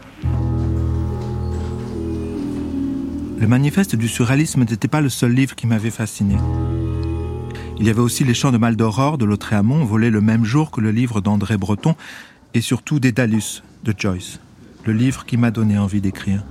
Le 3.38 3.46
manifeste 3.46 3.94
du 3.96 4.08
surréalisme 4.08 4.60
n'était 4.60 4.88
pas 4.88 5.00
le 5.00 5.08
seul 5.08 5.32
livre 5.32 5.54
qui 5.54 5.66
m'avait 5.66 5.90
fasciné. 5.90 6.36
Il 7.78 7.86
y 7.86 7.90
avait 7.90 8.00
aussi 8.00 8.24
Les 8.24 8.32
Chants 8.32 8.52
de 8.52 8.58
Mal 8.58 8.74
d'Aurore 8.74 9.18
de 9.18 9.26
Lautréamont, 9.26 9.84
volé 9.84 10.10
le 10.10 10.22
même 10.22 10.44
jour 10.44 10.70
que 10.70 10.80
le 10.80 10.90
livre 10.90 11.20
d'André 11.20 11.58
Breton, 11.58 11.94
et 12.54 12.62
surtout 12.62 12.98
Dédalus 12.98 13.62
de 13.84 13.94
Joyce, 13.96 14.40
le 14.86 14.94
livre 14.94 15.26
qui 15.26 15.36
m'a 15.36 15.50
donné 15.50 15.78
envie 15.78 16.00
d'écrire. 16.00 16.42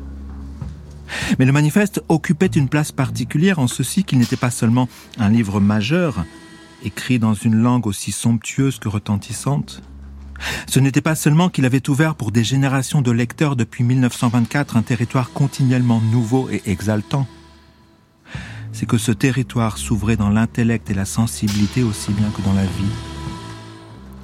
Mais 1.40 1.46
le 1.46 1.52
manifeste 1.52 2.04
occupait 2.10 2.48
une 2.48 2.70
place 2.70 2.92
particulière 2.92 3.60
en 3.60 3.68
ceci 3.68 4.04
qu'il 4.04 4.20
n'était 4.20 4.36
pas 4.36 4.52
seulement 4.52 4.90
un 5.18 5.30
livre 5.30 5.60
majeur, 5.60 6.26
écrit 6.84 7.20
dans 7.20 7.34
une 7.34 7.56
langue 7.56 7.88
aussi 7.88 8.12
somptueuse 8.12 8.80
que 8.80 8.90
retentissante. 8.90 9.82
Ce 10.68 10.80
n'était 10.80 11.02
pas 11.02 11.16
seulement 11.16 11.50
qu'il 11.50 11.66
avait 11.66 11.90
ouvert 11.90 12.16
pour 12.16 12.32
des 12.32 12.44
générations 12.44 13.02
de 13.02 13.12
lecteurs 13.12 13.56
depuis 13.56 13.84
1924 13.84 14.78
un 14.78 14.82
territoire 14.82 15.32
continuellement 15.32 16.02
nouveau 16.12 16.50
et 16.50 16.62
exaltant. 16.66 17.28
C'est 18.74 18.86
que 18.86 18.98
ce 18.98 19.14
territoire 19.14 19.78
s'ouvrait 19.78 20.18
dans 20.18 20.30
l'intellect 20.30 20.90
et 20.90 20.94
la 20.94 21.06
sensibilité 21.06 21.84
aussi 21.84 22.12
bien 22.12 22.30
que 22.30 22.42
dans 22.42 22.54
la 22.54 22.66
vie, 22.66 22.92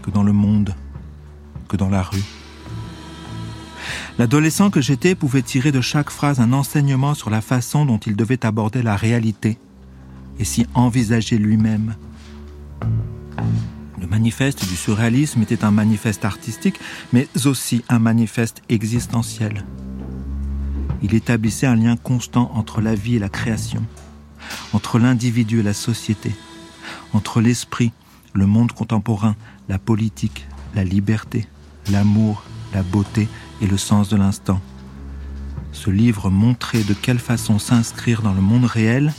que 0.03 0.11
dans 0.11 0.23
le 0.23 0.33
monde, 0.33 0.75
que 1.69 1.77
dans 1.77 1.89
la 1.89 2.03
rue. 2.03 2.40
L'adolescent 4.17 4.69
que 4.69 4.81
j'étais 4.81 5.15
pouvait 5.15 5.41
tirer 5.41 5.71
de 5.71 5.81
chaque 5.81 6.09
phrase 6.09 6.39
un 6.39 6.53
enseignement 6.53 7.13
sur 7.13 7.29
la 7.29 7.41
façon 7.41 7.85
dont 7.85 7.97
il 7.97 8.15
devait 8.15 8.45
aborder 8.45 8.83
la 8.83 8.95
réalité 8.95 9.57
et 10.39 10.43
s'y 10.43 10.67
envisager 10.73 11.37
lui-même. 11.37 11.95
Le 13.99 14.07
manifeste 14.07 14.67
du 14.67 14.75
surréalisme 14.75 15.41
était 15.41 15.63
un 15.63 15.71
manifeste 15.71 16.25
artistique, 16.25 16.79
mais 17.13 17.27
aussi 17.45 17.83
un 17.87 17.99
manifeste 17.99 18.61
existentiel. 18.69 19.63
Il 21.01 21.15
établissait 21.15 21.67
un 21.67 21.75
lien 21.75 21.95
constant 21.95 22.51
entre 22.53 22.81
la 22.81 22.95
vie 22.95 23.15
et 23.15 23.19
la 23.19 23.29
création, 23.29 23.83
entre 24.73 24.99
l'individu 24.99 25.61
et 25.61 25.63
la 25.63 25.73
société, 25.73 26.35
entre 27.13 27.41
l'esprit, 27.41 27.91
le 28.33 28.45
monde 28.45 28.71
contemporain, 28.71 29.35
la 29.69 29.79
politique, 29.79 30.47
la 30.75 30.83
liberté, 30.83 31.47
l'amour, 31.91 32.43
la 32.73 32.83
beauté 32.83 33.27
et 33.61 33.67
le 33.67 33.77
sens 33.77 34.09
de 34.09 34.17
l'instant. 34.17 34.59
Ce 35.71 35.89
livre 35.89 36.29
montrait 36.29 36.83
de 36.83 36.93
quelle 36.93 37.19
façon 37.19 37.59
s'inscrire 37.59 38.21
dans 38.21 38.33
le 38.33 38.41
monde 38.41 38.65
réel 38.65 39.13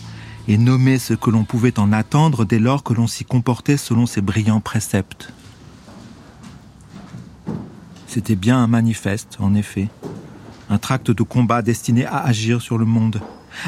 et 0.49 0.59
nommer 0.59 0.99
ce 0.99 1.15
que 1.15 1.31
l'on 1.31 1.45
pouvait 1.45 1.79
en 1.79 1.93
attendre 1.93 2.45
dès 2.45 2.59
lors 2.59 2.83
que 2.83 2.93
l'on 2.93 3.07
s'y 3.07 3.25
comportait 3.25 3.77
selon 3.77 4.07
ses 4.07 4.21
brillants 4.21 4.61
préceptes. 4.61 5.33
C'était 8.07 8.37
bien 8.37 8.59
un 8.59 8.67
manifeste, 8.67 9.39
en 9.41 9.55
effet, 9.55 9.89
un 10.69 10.79
tract 10.79 11.11
de 11.11 11.23
combat 11.23 11.63
destiné 11.63 12.05
à 12.05 12.19
agir 12.19 12.61
sur 12.61 12.77
le 12.77 12.85
monde, 12.85 13.23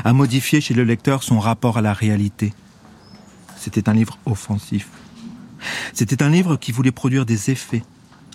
à 0.05 0.13
modifier 0.13 0.61
chez 0.61 0.75
le 0.75 0.85
lecteur 0.85 1.23
son 1.23 1.39
rapport 1.39 1.79
à 1.79 1.83
la 1.83 1.93
réalité. 1.93 2.53
C'était 3.57 3.89
un 3.89 3.95
livre 3.95 4.19
offensif. 4.27 4.89
C'était 5.95 6.23
un 6.23 6.29
livre 6.29 6.57
qui 6.57 6.73
voulait 6.73 6.93
produire 6.93 7.25
des 7.25 7.51
effets, 7.51 7.83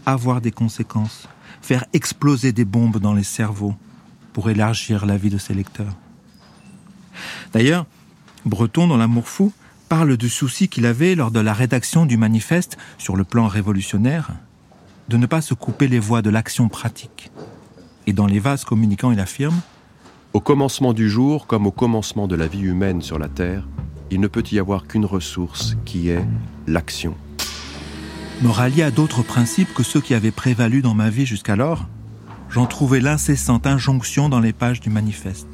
avoir 0.05 0.41
des 0.41 0.51
conséquences, 0.51 1.27
faire 1.61 1.85
exploser 1.93 2.51
des 2.51 2.65
bombes 2.65 2.99
dans 2.99 3.13
les 3.13 3.23
cerveaux 3.23 3.75
pour 4.33 4.49
élargir 4.49 5.05
la 5.05 5.17
vie 5.17 5.29
de 5.29 5.37
ses 5.37 5.53
lecteurs. 5.53 5.95
D'ailleurs, 7.53 7.85
Breton, 8.45 8.87
dans 8.87 8.97
L'amour 8.97 9.27
fou, 9.27 9.51
parle 9.89 10.17
du 10.17 10.29
souci 10.29 10.67
qu'il 10.67 10.85
avait 10.85 11.15
lors 11.15 11.31
de 11.31 11.39
la 11.39 11.53
rédaction 11.53 12.05
du 12.05 12.17
manifeste 12.17 12.77
sur 12.97 13.15
le 13.15 13.23
plan 13.23 13.47
révolutionnaire 13.47 14.31
de 15.09 15.17
ne 15.17 15.25
pas 15.25 15.41
se 15.41 15.55
couper 15.55 15.87
les 15.87 15.99
voies 15.99 16.21
de 16.21 16.29
l'action 16.29 16.69
pratique. 16.69 17.31
Et 18.05 18.13
dans 18.13 18.27
les 18.27 18.39
vases 18.39 18.63
communicants, 18.63 19.11
il 19.11 19.19
affirme 19.19 19.59
Au 20.33 20.39
commencement 20.39 20.93
du 20.93 21.09
jour, 21.09 21.47
comme 21.47 21.65
au 21.65 21.71
commencement 21.71 22.27
de 22.27 22.35
la 22.35 22.47
vie 22.47 22.61
humaine 22.61 23.01
sur 23.01 23.17
la 23.17 23.27
Terre, 23.27 23.67
il 24.11 24.19
ne 24.19 24.27
peut 24.27 24.43
y 24.51 24.59
avoir 24.59 24.85
qu'une 24.85 25.05
ressource 25.05 25.75
qui 25.85 26.09
est 26.09 26.25
l'action 26.67 27.15
me 28.41 28.49
rallier 28.49 28.83
à 28.83 28.91
d'autres 28.91 29.21
principes 29.21 29.73
que 29.73 29.83
ceux 29.83 29.99
qui 29.99 30.13
avaient 30.13 30.31
prévalu 30.31 30.81
dans 30.81 30.93
ma 30.93 31.09
vie 31.09 31.25
jusqu'alors, 31.25 31.85
j'en 32.49 32.67
trouvais 32.67 33.01
l'incessante 33.01 33.67
injonction 33.67 34.29
dans 34.29 34.39
les 34.39 34.53
pages 34.53 34.79
du 34.79 34.89
manifeste. 34.89 35.47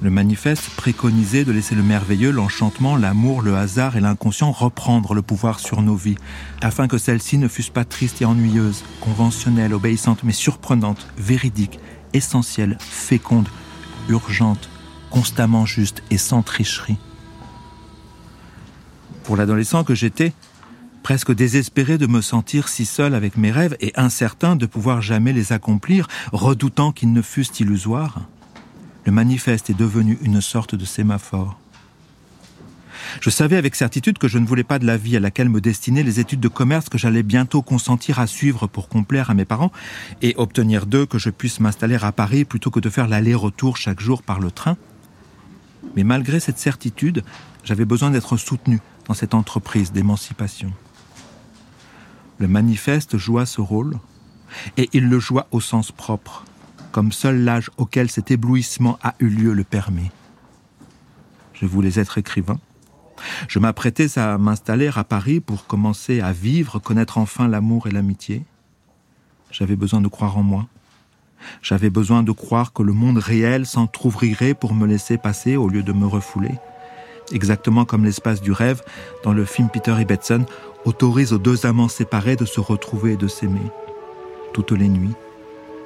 Le 0.00 0.10
manifeste 0.10 0.70
préconisait 0.76 1.44
de 1.44 1.50
laisser 1.50 1.74
le 1.74 1.82
merveilleux, 1.82 2.30
l'enchantement, 2.30 2.96
l'amour, 2.96 3.42
le 3.42 3.56
hasard 3.56 3.96
et 3.96 4.00
l'inconscient 4.00 4.52
reprendre 4.52 5.14
le 5.14 5.22
pouvoir 5.22 5.58
sur 5.58 5.82
nos 5.82 5.96
vies, 5.96 6.18
afin 6.62 6.86
que 6.86 6.98
celles-ci 6.98 7.38
ne 7.38 7.48
fussent 7.48 7.70
pas 7.70 7.84
tristes 7.84 8.22
et 8.22 8.26
ennuyeuses, 8.26 8.84
conventionnelles, 9.00 9.74
obéissantes, 9.74 10.22
mais 10.22 10.32
surprenantes, 10.32 11.08
véridiques, 11.18 11.80
essentielles, 12.12 12.78
fécondes, 12.78 13.48
urgentes, 14.08 14.68
constamment 15.10 15.66
justes 15.66 16.04
et 16.10 16.18
sans 16.18 16.42
tricherie. 16.42 16.98
Pour 19.24 19.36
l'adolescent 19.36 19.82
que 19.82 19.96
j'étais, 19.96 20.32
presque 21.06 21.32
désespéré 21.32 21.98
de 21.98 22.08
me 22.08 22.20
sentir 22.20 22.66
si 22.66 22.84
seul 22.84 23.14
avec 23.14 23.36
mes 23.36 23.52
rêves 23.52 23.76
et 23.78 23.92
incertain 23.94 24.56
de 24.56 24.66
pouvoir 24.66 25.02
jamais 25.02 25.32
les 25.32 25.52
accomplir, 25.52 26.08
redoutant 26.32 26.90
qu'ils 26.90 27.12
ne 27.12 27.22
fussent 27.22 27.60
illusoires, 27.60 28.22
le 29.04 29.12
manifeste 29.12 29.70
est 29.70 29.78
devenu 29.78 30.18
une 30.22 30.40
sorte 30.40 30.74
de 30.74 30.84
sémaphore. 30.84 31.60
Je 33.20 33.30
savais 33.30 33.56
avec 33.56 33.76
certitude 33.76 34.18
que 34.18 34.26
je 34.26 34.38
ne 34.38 34.46
voulais 34.46 34.64
pas 34.64 34.80
de 34.80 34.84
la 34.84 34.96
vie 34.96 35.16
à 35.16 35.20
laquelle 35.20 35.48
me 35.48 35.60
destinaient 35.60 36.02
les 36.02 36.18
études 36.18 36.40
de 36.40 36.48
commerce 36.48 36.88
que 36.88 36.98
j'allais 36.98 37.22
bientôt 37.22 37.62
consentir 37.62 38.18
à 38.18 38.26
suivre 38.26 38.66
pour 38.66 38.88
complaire 38.88 39.30
à 39.30 39.34
mes 39.34 39.44
parents 39.44 39.70
et 40.22 40.34
obtenir 40.38 40.86
d'eux 40.86 41.06
que 41.06 41.20
je 41.20 41.30
puisse 41.30 41.60
m'installer 41.60 41.98
à 42.02 42.10
Paris 42.10 42.44
plutôt 42.44 42.72
que 42.72 42.80
de 42.80 42.90
faire 42.90 43.06
l'aller-retour 43.06 43.76
chaque 43.76 44.00
jour 44.00 44.24
par 44.24 44.40
le 44.40 44.50
train. 44.50 44.76
Mais 45.94 46.02
malgré 46.02 46.40
cette 46.40 46.58
certitude, 46.58 47.22
j'avais 47.62 47.84
besoin 47.84 48.10
d'être 48.10 48.36
soutenu 48.36 48.80
dans 49.06 49.14
cette 49.14 49.34
entreprise 49.34 49.92
d'émancipation. 49.92 50.72
Le 52.38 52.48
manifeste 52.48 53.16
joua 53.16 53.46
ce 53.46 53.60
rôle, 53.60 53.98
et 54.76 54.88
il 54.92 55.08
le 55.08 55.18
joua 55.18 55.46
au 55.50 55.60
sens 55.60 55.90
propre, 55.90 56.44
comme 56.92 57.12
seul 57.12 57.44
l'âge 57.44 57.70
auquel 57.78 58.10
cet 58.10 58.30
éblouissement 58.30 58.98
a 59.02 59.14
eu 59.20 59.28
lieu 59.28 59.52
le 59.52 59.64
permet. 59.64 60.10
Je 61.54 61.66
voulais 61.66 61.98
être 61.98 62.18
écrivain. 62.18 62.58
Je 63.48 63.58
m'apprêtais 63.58 64.18
à 64.18 64.36
m'installer 64.36 64.90
à 64.94 65.04
Paris 65.04 65.40
pour 65.40 65.66
commencer 65.66 66.20
à 66.20 66.32
vivre, 66.32 66.78
connaître 66.78 67.16
enfin 67.16 67.48
l'amour 67.48 67.86
et 67.86 67.90
l'amitié. 67.90 68.44
J'avais 69.50 69.76
besoin 69.76 70.02
de 70.02 70.08
croire 70.08 70.36
en 70.36 70.42
moi. 70.42 70.66
J'avais 71.62 71.90
besoin 71.90 72.22
de 72.22 72.32
croire 72.32 72.74
que 72.74 72.82
le 72.82 72.92
monde 72.92 73.18
réel 73.18 73.64
s'entr'ouvrirait 73.64 74.54
pour 74.54 74.74
me 74.74 74.86
laisser 74.86 75.16
passer 75.16 75.56
au 75.56 75.68
lieu 75.68 75.82
de 75.82 75.92
me 75.92 76.06
refouler. 76.06 76.54
Exactement 77.32 77.84
comme 77.84 78.04
l'espace 78.04 78.40
du 78.40 78.52
rêve 78.52 78.82
dans 79.24 79.32
le 79.32 79.44
film 79.44 79.68
Peter 79.68 79.92
Ibbetson 79.92 80.44
autorise 80.86 81.32
aux 81.32 81.38
deux 81.38 81.66
amants 81.66 81.88
séparés 81.88 82.36
de 82.36 82.44
se 82.44 82.60
retrouver 82.60 83.12
et 83.12 83.16
de 83.16 83.26
s'aimer, 83.26 83.70
toutes 84.52 84.70
les 84.70 84.88
nuits, 84.88 85.14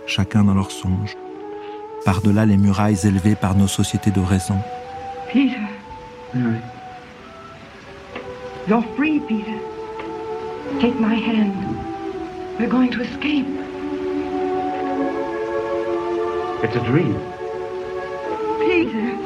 chacun 0.06 0.44
dans 0.44 0.54
leur 0.54 0.70
songe, 0.70 1.16
par-delà 2.04 2.44
les 2.44 2.58
murailles 2.58 2.98
élevées 3.04 3.34
par 3.34 3.56
nos 3.56 3.66
sociétés 3.66 4.10
de 4.10 4.20
raison. 4.20 4.58
Peter. 5.32 5.56
Mary. 6.34 6.60
You're 8.68 8.84
free, 8.94 9.20
Peter. 9.20 9.58
Take 10.80 11.00
my 11.00 11.14
hand. 11.14 11.54
We're 12.58 12.68
going 12.68 12.90
to 12.90 13.00
escape. 13.00 13.46
It's 16.62 16.76
a 16.76 16.80
dream. 16.80 17.16
Peter, 18.60 19.16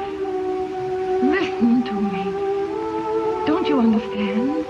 listen 1.25 1.83
to 1.83 1.95
me. 1.95 2.25
Don't 3.45 3.69
you 3.69 3.81
understand? 3.81 4.64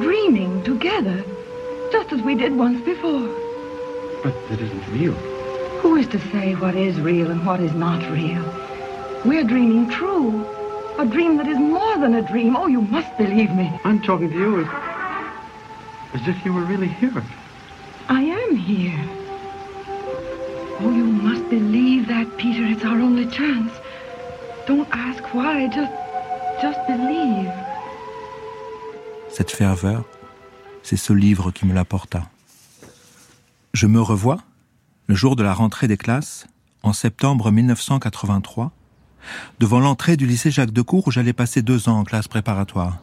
Dreaming 0.00 0.62
together, 0.62 1.24
just 1.90 2.12
as 2.12 2.20
we 2.20 2.34
did 2.34 2.54
once 2.54 2.84
before. 2.84 3.28
But 4.22 4.34
it 4.50 4.60
isn't 4.60 4.88
real. 4.88 5.14
Who 5.80 5.96
is 5.96 6.06
to 6.08 6.20
say 6.32 6.54
what 6.54 6.74
is 6.74 7.00
real 7.00 7.30
and 7.30 7.46
what 7.46 7.60
is 7.60 7.72
not 7.72 8.02
real? 8.12 8.44
We're 9.24 9.44
dreaming 9.44 9.88
true. 9.88 10.44
A 10.98 11.06
dream 11.06 11.38
that 11.38 11.48
is 11.48 11.58
more 11.58 11.96
than 11.98 12.14
a 12.14 12.22
dream. 12.22 12.56
Oh, 12.56 12.66
you 12.66 12.82
must 12.82 13.16
believe 13.16 13.50
me. 13.54 13.72
I'm 13.84 14.02
talking 14.02 14.28
to 14.30 14.36
you 14.36 14.60
as, 14.60 16.20
as 16.20 16.28
if 16.28 16.44
you 16.44 16.52
were 16.52 16.64
really 16.64 16.88
here. 16.88 17.22
I 18.08 18.22
am 18.22 18.56
here. 18.56 19.04
Oh, 20.80 20.92
you 20.94 21.04
must 21.04 21.48
believe 21.48 22.08
that, 22.08 22.36
Peter. 22.36 22.64
It's 22.66 22.84
our 22.84 23.00
only 23.00 23.26
chance. 23.26 23.72
Don't 24.66 24.88
ask 24.92 25.22
why. 25.32 25.68
Just 25.68 26.05
cette 29.36 29.50
ferveur, 29.50 30.02
c'est 30.82 30.96
ce 30.96 31.12
livre 31.12 31.50
qui 31.50 31.66
me 31.66 31.74
l'apporta. 31.74 32.30
Je 33.74 33.86
me 33.86 34.00
revois, 34.00 34.38
le 35.08 35.14
jour 35.14 35.36
de 35.36 35.42
la 35.42 35.52
rentrée 35.52 35.88
des 35.88 35.98
classes, 35.98 36.46
en 36.82 36.94
septembre 36.94 37.50
1983, 37.50 38.72
devant 39.60 39.78
l'entrée 39.78 40.16
du 40.16 40.26
lycée 40.26 40.50
Jacques 40.50 40.72
Decour 40.72 41.06
où 41.06 41.10
j'allais 41.10 41.34
passer 41.34 41.60
deux 41.60 41.90
ans 41.90 41.98
en 41.98 42.04
classe 42.04 42.28
préparatoire. 42.28 42.96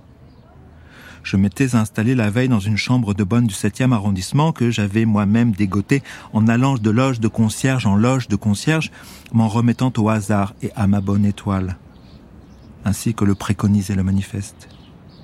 Je 1.21 1.37
m'étais 1.37 1.75
installé 1.75 2.15
la 2.15 2.31
veille 2.31 2.49
dans 2.49 2.59
une 2.59 2.77
chambre 2.77 3.13
de 3.13 3.23
bonne 3.23 3.45
du 3.45 3.53
7e 3.53 3.93
arrondissement 3.93 4.53
que 4.53 4.71
j'avais 4.71 5.05
moi-même 5.05 5.51
dégoté 5.51 6.01
en 6.33 6.47
allant 6.47 6.79
de 6.79 6.89
loge 6.89 7.19
de 7.19 7.27
concierge 7.27 7.85
en 7.85 7.95
loge 7.95 8.27
de 8.27 8.35
concierge, 8.35 8.91
m'en 9.33 9.49
remettant 9.49 9.93
au 9.97 10.09
hasard 10.09 10.55
et 10.63 10.71
à 10.75 10.87
ma 10.87 10.99
bonne 10.99 11.25
étoile, 11.25 11.77
ainsi 12.85 13.13
que 13.13 13.23
le 13.23 13.35
préconisait 13.35 13.93
le 13.93 14.01
manifeste. 14.01 14.72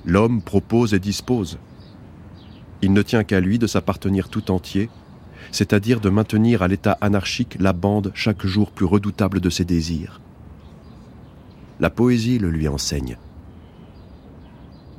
L'homme 0.09 0.41
propose 0.41 0.95
et 0.95 0.99
dispose. 0.99 1.59
Il 2.81 2.93
ne 2.93 3.03
tient 3.03 3.23
qu'à 3.23 3.39
lui 3.39 3.59
de 3.59 3.67
s'appartenir 3.67 4.27
tout 4.27 4.49
entier, 4.49 4.89
c'est-à-dire 5.51 6.01
de 6.01 6.09
maintenir 6.09 6.63
à 6.63 6.67
l'état 6.67 6.97
anarchique 6.99 7.57
la 7.59 7.73
bande 7.73 8.11
chaque 8.15 8.43
jour 8.43 8.71
plus 8.71 8.87
redoutable 8.87 9.39
de 9.39 9.51
ses 9.51 9.65
désirs. 9.65 10.19
La 11.79 11.91
poésie 11.91 12.39
le 12.39 12.49
lui 12.49 12.67
enseigne. 12.67 13.17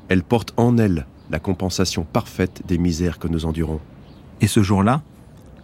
Elle 0.09 0.23
porte 0.23 0.55
en 0.57 0.79
elle 0.79 1.09
la 1.29 1.41
compensation 1.41 2.05
parfaite 2.05 2.63
des 2.69 2.79
misères 2.79 3.19
que 3.19 3.27
nous 3.27 3.47
endurons. 3.47 3.81
Et 4.41 4.47
ce 4.47 4.63
jour-là, 4.63 5.03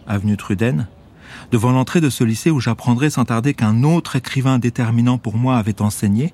avenue 0.07 0.35
Truden, 0.35 0.87
devant 1.53 1.71
l'entrée 1.71 2.01
de 2.01 2.09
ce 2.09 2.25
lycée 2.25 2.51
où 2.51 2.59
j'apprendrai 2.59 3.09
sans 3.09 3.23
tarder 3.23 3.53
qu'un 3.53 3.83
autre 3.83 4.17
écrivain 4.17 4.59
déterminant 4.59 5.17
pour 5.17 5.37
moi 5.37 5.55
avait 5.55 5.81
enseigné, 5.81 6.33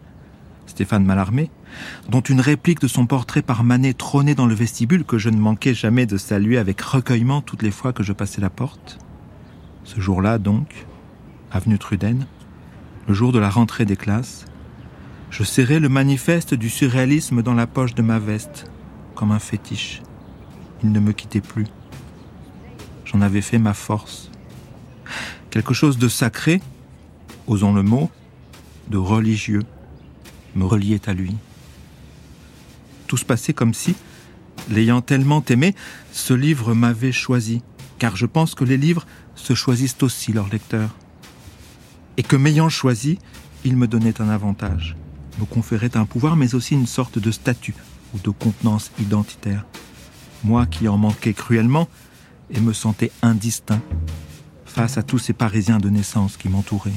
Stéphane 0.66 1.06
Mallarmé, 1.06 1.52
dont 2.10 2.22
une 2.22 2.42
réplique 2.42 2.80
de 2.80 2.88
son 2.88 3.06
portrait 3.06 3.42
par 3.42 3.64
Manet 3.64 3.94
trônait 3.94 4.36
dans 4.36 4.46
le 4.46 4.56
vestibule 4.56 5.04
que 5.04 5.18
je 5.18 5.30
ne 5.30 5.38
manquais 5.38 5.74
jamais 5.74 6.06
de 6.06 6.18
saluer 6.18 6.58
avec 6.58 6.82
recueillement 6.82 7.42
toutes 7.42 7.62
les 7.62 7.72
fois 7.72 7.94
que 7.94 8.04
je 8.04 8.14
passais 8.14 8.42
la 8.42 8.50
porte. 8.50 9.00
Ce 9.84 10.00
jour-là, 10.00 10.38
donc, 10.38 10.86
avenue 11.52 11.78
Truden, 11.78 12.26
le 13.08 13.14
jour 13.14 13.32
de 13.32 13.40
la 13.40 13.50
rentrée 13.50 13.86
des 13.86 13.98
classes, 13.98 14.46
je 15.30 15.44
serrais 15.44 15.80
le 15.80 15.90
manifeste 15.90 16.54
du 16.54 16.70
surréalisme 16.70 17.42
dans 17.42 17.54
la 17.54 17.68
poche 17.68 17.96
de 17.96 18.02
ma 18.02 18.20
veste, 18.20 18.72
comme 19.16 19.32
un 19.32 19.40
fétiche. 19.40 20.02
Il 20.84 20.92
ne 20.92 21.00
me 21.00 21.12
quittait 21.12 21.42
plus. 21.42 21.66
J'en 23.06 23.22
avais 23.22 23.42
fait 23.42 23.58
ma 23.58 23.74
force. 23.74 24.30
Quelque 25.50 25.74
chose 25.74 25.98
de 25.98 26.08
sacré, 26.08 26.62
osons 27.48 27.74
le 27.74 27.84
mot, 27.84 28.10
de 28.90 28.98
religieux, 28.98 29.64
me 30.56 30.66
reliait 30.66 31.10
à 31.10 31.14
lui. 31.14 31.36
Tout 33.08 33.18
se 33.18 33.26
passait 33.26 33.54
comme 33.54 33.74
si, 33.74 33.96
l'ayant 34.70 35.02
tellement 35.02 35.44
aimé, 35.50 35.76
ce 36.12 36.34
livre 36.34 36.74
m'avait 36.74 37.12
choisi, 37.12 37.62
car 38.00 38.16
je 38.16 38.26
pense 38.26 38.56
que 38.56 38.64
les 38.64 38.78
livres 38.78 39.06
se 39.36 39.54
choisissent 39.54 40.02
aussi 40.02 40.34
leurs 40.34 40.50
lecteurs. 40.50 40.96
Et 42.18 42.24
que 42.24 42.36
m'ayant 42.36 42.70
choisi, 42.70 43.20
il 43.66 43.78
me 43.78 43.88
donnait 43.88 44.22
un 44.22 44.30
avantage, 44.30 44.96
me 45.40 45.46
conférait 45.46 45.98
un 45.98 46.06
pouvoir, 46.06 46.36
mais 46.36 46.56
aussi 46.56 46.74
une 46.76 46.88
sorte 46.88 47.20
de 47.20 47.32
statut 47.32 47.76
ou 48.14 48.20
de 48.20 48.30
contenance 48.30 48.92
identitaire. 49.00 49.66
Moi 50.44 50.66
qui 50.66 50.88
en 50.88 50.98
manquais 50.98 51.34
cruellement 51.34 51.88
et 52.52 52.60
me 52.60 52.74
sentais 52.74 53.12
indistinct 53.22 53.82
face 54.66 54.98
à 54.98 55.04
tous 55.04 55.20
ces 55.20 55.34
Parisiens 55.34 55.78
de 55.78 55.90
naissance 55.90 56.38
qui 56.38 56.50
m'entouraient. 56.50 56.92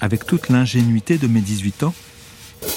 Avec 0.00 0.26
toute 0.26 0.48
l'ingénuité 0.48 1.18
de 1.18 1.26
mes 1.26 1.40
18 1.40 1.84
ans, 1.84 1.94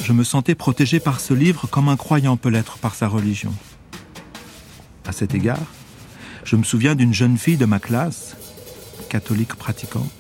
je 0.03 0.13
me 0.13 0.23
sentais 0.23 0.55
protégé 0.55 0.99
par 0.99 1.19
ce 1.19 1.33
livre 1.33 1.67
comme 1.67 1.89
un 1.89 1.97
croyant 1.97 2.37
peut 2.37 2.49
l'être 2.49 2.77
par 2.77 2.95
sa 2.95 3.07
religion. 3.07 3.53
À 5.05 5.11
cet 5.11 5.33
égard, 5.33 5.65
je 6.43 6.55
me 6.55 6.63
souviens 6.63 6.95
d'une 6.95 7.13
jeune 7.13 7.37
fille 7.37 7.57
de 7.57 7.65
ma 7.65 7.79
classe, 7.79 8.35
catholique 9.09 9.55
pratiquante, 9.55 10.11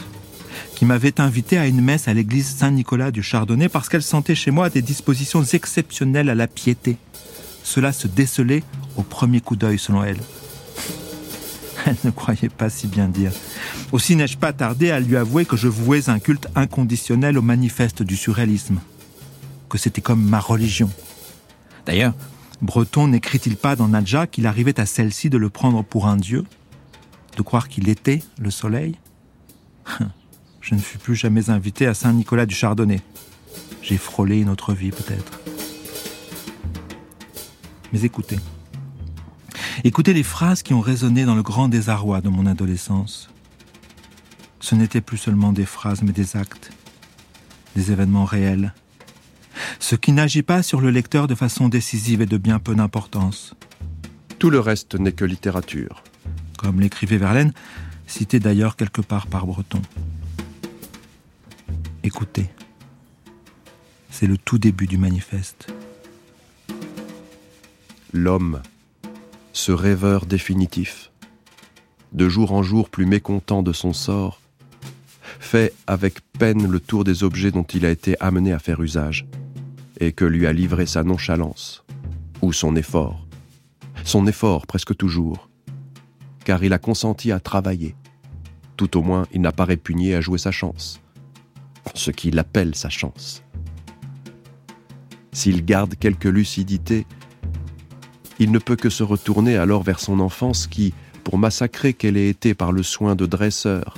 qui 0.75 0.85
m'avait 0.85 1.19
invité 1.21 1.57
à 1.57 1.67
une 1.67 1.81
messe 1.81 2.07
à 2.07 2.13
l'église 2.13 2.55
Saint-Nicolas 2.55 3.11
du 3.11 3.23
Chardonnay 3.23 3.69
parce 3.69 3.89
qu'elle 3.89 4.03
sentait 4.03 4.35
chez 4.35 4.51
moi 4.51 4.69
des 4.69 4.81
dispositions 4.81 5.43
exceptionnelles 5.43 6.29
à 6.29 6.35
la 6.35 6.47
piété. 6.47 6.97
Cela 7.63 7.93
se 7.93 8.07
décelait 8.07 8.63
au 8.95 9.03
premier 9.03 9.41
coup 9.41 9.55
d'œil 9.55 9.79
selon 9.79 10.03
elle. 10.03 10.19
Elle 11.85 11.97
ne 12.03 12.11
croyait 12.11 12.49
pas 12.49 12.69
si 12.69 12.87
bien 12.87 13.07
dire. 13.07 13.31
Aussi 13.91 14.15
n'ai-je 14.15 14.37
pas 14.37 14.53
tardé 14.53 14.91
à 14.91 14.99
lui 14.99 15.15
avouer 15.15 15.45
que 15.45 15.55
je 15.55 15.67
vouais 15.67 16.09
un 16.09 16.19
culte 16.19 16.47
inconditionnel 16.55 17.37
au 17.37 17.41
manifeste 17.41 18.03
du 18.03 18.15
surréalisme, 18.15 18.79
que 19.69 19.77
c'était 19.77 20.01
comme 20.01 20.23
ma 20.23 20.39
religion. 20.39 20.89
D'ailleurs, 21.85 22.13
Breton 22.61 23.07
n'écrit-il 23.07 23.55
pas 23.55 23.75
dans 23.75 23.87
Nadja 23.87 24.27
qu'il 24.27 24.47
arrivait 24.47 24.79
à 24.79 24.85
celle-ci 24.85 25.29
de 25.29 25.37
le 25.37 25.49
prendre 25.49 25.83
pour 25.83 26.07
un 26.07 26.17
dieu, 26.17 26.43
de 27.37 27.41
croire 27.41 27.69
qu'il 27.69 27.87
était 27.87 28.23
le 28.39 28.51
soleil? 28.51 28.95
Je 30.61 30.75
ne 30.75 30.79
fus 30.79 30.97
plus 30.97 31.15
jamais 31.15 31.49
invité 31.49 31.87
à 31.87 31.93
Saint-Nicolas 31.93 32.45
du 32.45 32.55
Chardonnay. 32.55 33.01
J'ai 33.81 33.97
frôlé 33.97 34.39
une 34.39 34.49
autre 34.49 34.73
vie 34.73 34.91
peut-être. 34.91 35.39
Mais 37.93 38.01
écoutez. 38.01 38.37
Écoutez 39.83 40.13
les 40.13 40.23
phrases 40.23 40.63
qui 40.63 40.73
ont 40.73 40.81
résonné 40.81 41.23
dans 41.25 41.35
le 41.35 41.43
grand 41.43 41.67
désarroi 41.67 42.21
de 42.21 42.29
mon 42.29 42.47
adolescence. 42.47 43.29
Ce 44.59 44.73
n'étaient 44.73 45.01
plus 45.01 45.17
seulement 45.17 45.53
des 45.53 45.65
phrases, 45.65 46.01
mais 46.01 46.11
des 46.11 46.35
actes, 46.35 46.71
des 47.75 47.91
événements 47.91 48.25
réels. 48.25 48.73
Ce 49.79 49.95
qui 49.95 50.11
n'agit 50.13 50.41
pas 50.41 50.63
sur 50.63 50.81
le 50.81 50.89
lecteur 50.89 51.27
de 51.27 51.35
façon 51.35 51.69
décisive 51.69 52.21
et 52.21 52.25
de 52.25 52.37
bien 52.37 52.57
peu 52.57 52.73
d'importance. 52.73 53.53
Tout 54.39 54.49
le 54.49 54.59
reste 54.59 54.95
n'est 54.95 55.11
que 55.11 55.25
littérature. 55.25 56.03
Comme 56.57 56.79
l'écrivait 56.79 57.17
Verlaine, 57.17 57.53
cité 58.07 58.39
d'ailleurs 58.39 58.77
quelque 58.77 59.01
part 59.01 59.27
par 59.27 59.45
Breton. 59.45 59.81
Écoutez, 62.03 62.49
c'est 64.09 64.27
le 64.27 64.37
tout 64.37 64.57
début 64.57 64.87
du 64.87 64.97
manifeste. 64.97 65.67
L'homme 68.11 68.61
ce 69.57 69.71
rêveur 69.71 70.27
définitif, 70.27 71.11
de 72.13 72.29
jour 72.29 72.51
en 72.53 72.61
jour 72.61 72.89
plus 72.89 73.07
mécontent 73.07 73.63
de 73.63 73.73
son 73.73 73.91
sort, 73.91 74.39
fait 75.39 75.73
avec 75.87 76.19
peine 76.37 76.67
le 76.67 76.79
tour 76.79 77.03
des 77.03 77.23
objets 77.23 77.49
dont 77.49 77.63
il 77.63 77.83
a 77.83 77.89
été 77.89 78.15
amené 78.19 78.53
à 78.53 78.59
faire 78.59 78.79
usage, 78.83 79.25
et 79.99 80.11
que 80.11 80.25
lui 80.25 80.45
a 80.45 80.53
livré 80.53 80.85
sa 80.85 81.03
nonchalance, 81.03 81.83
ou 82.43 82.53
son 82.53 82.75
effort, 82.75 83.25
son 84.03 84.27
effort 84.27 84.67
presque 84.67 84.95
toujours, 84.95 85.49
car 86.45 86.63
il 86.63 86.71
a 86.71 86.77
consenti 86.77 87.31
à 87.31 87.39
travailler, 87.39 87.95
tout 88.77 88.95
au 88.95 89.01
moins 89.01 89.25
il 89.33 89.41
n'a 89.41 89.51
pas 89.51 89.65
répugné 89.65 90.13
à 90.13 90.21
jouer 90.21 90.37
sa 90.37 90.51
chance, 90.51 91.01
ce 91.95 92.11
qu'il 92.11 92.37
appelle 92.37 92.75
sa 92.75 92.89
chance. 92.89 93.43
S'il 95.31 95.65
garde 95.65 95.95
quelque 95.95 96.29
lucidité, 96.29 97.07
il 98.39 98.51
ne 98.51 98.59
peut 98.59 98.75
que 98.75 98.89
se 98.89 99.03
retourner 99.03 99.57
alors 99.57 99.83
vers 99.83 99.99
son 99.99 100.19
enfance 100.19 100.67
qui, 100.67 100.93
pour 101.23 101.37
massacrer 101.37 101.93
qu'elle 101.93 102.17
ait 102.17 102.29
été 102.29 102.53
par 102.53 102.71
le 102.71 102.83
soin 102.83 103.15
de 103.15 103.25
dresseur, 103.25 103.97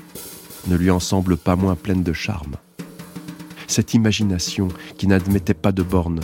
ne 0.67 0.75
lui 0.75 0.89
en 0.89 0.99
semble 0.99 1.37
pas 1.37 1.55
moins 1.55 1.75
pleine 1.75 2.03
de 2.03 2.13
charme. 2.13 2.55
Cette 3.67 3.93
imagination 3.93 4.69
qui 4.97 5.07
n'admettait 5.07 5.53
pas 5.53 5.71
de 5.71 5.83
bornes, 5.83 6.21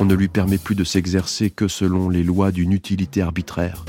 on 0.00 0.04
ne 0.04 0.14
lui 0.14 0.28
permet 0.28 0.58
plus 0.58 0.74
de 0.74 0.84
s'exercer 0.84 1.50
que 1.50 1.68
selon 1.68 2.08
les 2.08 2.22
lois 2.22 2.52
d'une 2.52 2.72
utilité 2.72 3.22
arbitraire. 3.22 3.84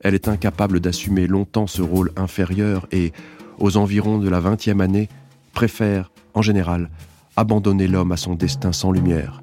Elle 0.00 0.14
est 0.14 0.28
incapable 0.28 0.80
d'assumer 0.80 1.26
longtemps 1.26 1.66
ce 1.66 1.82
rôle 1.82 2.12
inférieur 2.16 2.86
et, 2.92 3.12
aux 3.58 3.76
environs 3.76 4.18
de 4.18 4.28
la 4.28 4.40
vingtième 4.40 4.80
année, 4.80 5.08
préfère, 5.52 6.10
en 6.34 6.42
général, 6.42 6.90
abandonner 7.36 7.86
l'homme 7.86 8.12
à 8.12 8.16
son 8.16 8.34
destin 8.34 8.72
sans 8.72 8.92
lumière 8.92 9.42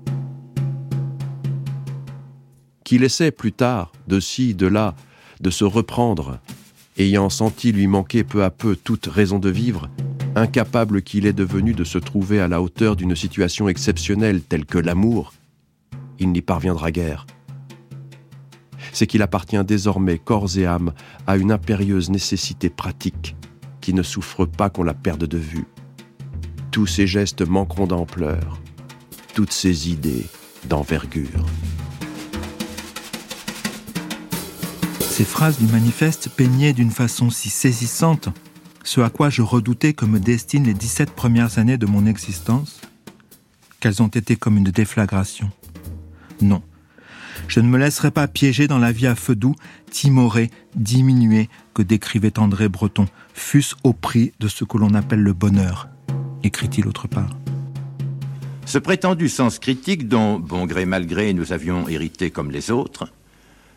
qu'il 2.89 3.03
essaie 3.03 3.29
plus 3.29 3.51
tard, 3.51 3.91
de 4.07 4.19
ci, 4.19 4.55
de 4.55 4.65
là, 4.65 4.95
de 5.41 5.51
se 5.51 5.63
reprendre, 5.63 6.39
ayant 6.97 7.29
senti 7.29 7.71
lui 7.71 7.85
manquer 7.85 8.23
peu 8.23 8.43
à 8.43 8.49
peu 8.49 8.75
toute 8.75 9.05
raison 9.05 9.37
de 9.37 9.51
vivre, 9.51 9.91
incapable 10.35 11.03
qu'il 11.03 11.27
est 11.27 11.33
devenu 11.33 11.73
de 11.73 11.83
se 11.83 11.99
trouver 11.99 12.39
à 12.39 12.47
la 12.47 12.63
hauteur 12.63 12.95
d'une 12.95 13.15
situation 13.15 13.69
exceptionnelle 13.69 14.41
telle 14.41 14.65
que 14.65 14.79
l'amour, 14.79 15.33
il 16.17 16.31
n'y 16.31 16.41
parviendra 16.41 16.89
guère. 16.89 17.27
C'est 18.91 19.05
qu'il 19.05 19.21
appartient 19.21 19.63
désormais 19.63 20.17
corps 20.17 20.57
et 20.57 20.65
âme 20.65 20.93
à 21.27 21.37
une 21.37 21.51
impérieuse 21.51 22.09
nécessité 22.09 22.71
pratique 22.71 23.35
qui 23.81 23.93
ne 23.93 24.01
souffre 24.01 24.45
pas 24.47 24.71
qu'on 24.71 24.81
la 24.81 24.95
perde 24.95 25.25
de 25.25 25.37
vue. 25.37 25.67
Tous 26.71 26.87
ses 26.87 27.05
gestes 27.05 27.47
manqueront 27.47 27.85
d'ampleur, 27.85 28.59
toutes 29.35 29.53
ses 29.53 29.91
idées 29.91 30.25
d'envergure. 30.67 31.45
Ces 35.19 35.25
phrases 35.25 35.59
du 35.59 35.65
manifeste 35.65 36.29
peignaient 36.29 36.71
d'une 36.71 36.91
façon 36.91 37.29
si 37.29 37.49
saisissante 37.49 38.29
ce 38.85 39.01
à 39.01 39.09
quoi 39.09 39.29
je 39.29 39.41
redoutais 39.41 39.91
que 39.91 40.05
me 40.05 40.17
destinent 40.17 40.65
les 40.65 40.73
17 40.73 41.11
premières 41.11 41.59
années 41.59 41.77
de 41.77 41.85
mon 41.85 42.05
existence, 42.05 42.79
qu'elles 43.81 44.01
ont 44.01 44.07
été 44.07 44.37
comme 44.37 44.55
une 44.55 44.71
déflagration. 44.71 45.51
Non, 46.39 46.61
je 47.49 47.59
ne 47.59 47.67
me 47.67 47.77
laisserai 47.77 48.11
pas 48.11 48.29
piéger 48.29 48.69
dans 48.69 48.77
la 48.77 48.93
vie 48.93 49.07
à 49.07 49.15
feu 49.15 49.35
doux, 49.35 49.55
timorée, 49.91 50.51
diminuée, 50.77 51.49
que 51.73 51.81
décrivait 51.81 52.39
André 52.39 52.69
Breton, 52.69 53.09
fût-ce 53.33 53.75
au 53.83 53.91
prix 53.91 54.31
de 54.39 54.47
ce 54.47 54.63
que 54.63 54.77
l'on 54.77 54.93
appelle 54.93 55.21
le 55.21 55.33
bonheur, 55.33 55.89
écrit-il 56.43 56.87
autre 56.87 57.09
part. 57.09 57.35
Ce 58.65 58.77
prétendu 58.77 59.27
sens 59.27 59.59
critique 59.59 60.07
dont, 60.07 60.39
bon 60.39 60.65
gré 60.65 60.85
mal 60.85 61.05
gré, 61.05 61.33
nous 61.33 61.51
avions 61.51 61.89
hérité 61.89 62.31
comme 62.31 62.51
les 62.51 62.71
autres, 62.71 63.11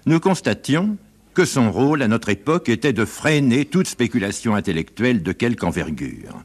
nous 0.07 0.21
constations, 0.21 0.97
que 1.35 1.45
son 1.45 1.73
rôle 1.73 2.03
à 2.03 2.09
notre 2.09 2.29
époque 2.29 2.69
était 2.69 2.93
de 2.93 3.05
freiner 3.05 3.65
toute 3.65 3.87
spéculation 3.87 4.55
intellectuelle 4.55 5.23
de 5.23 5.33
quelque 5.33 5.65
envergure. 5.65 6.43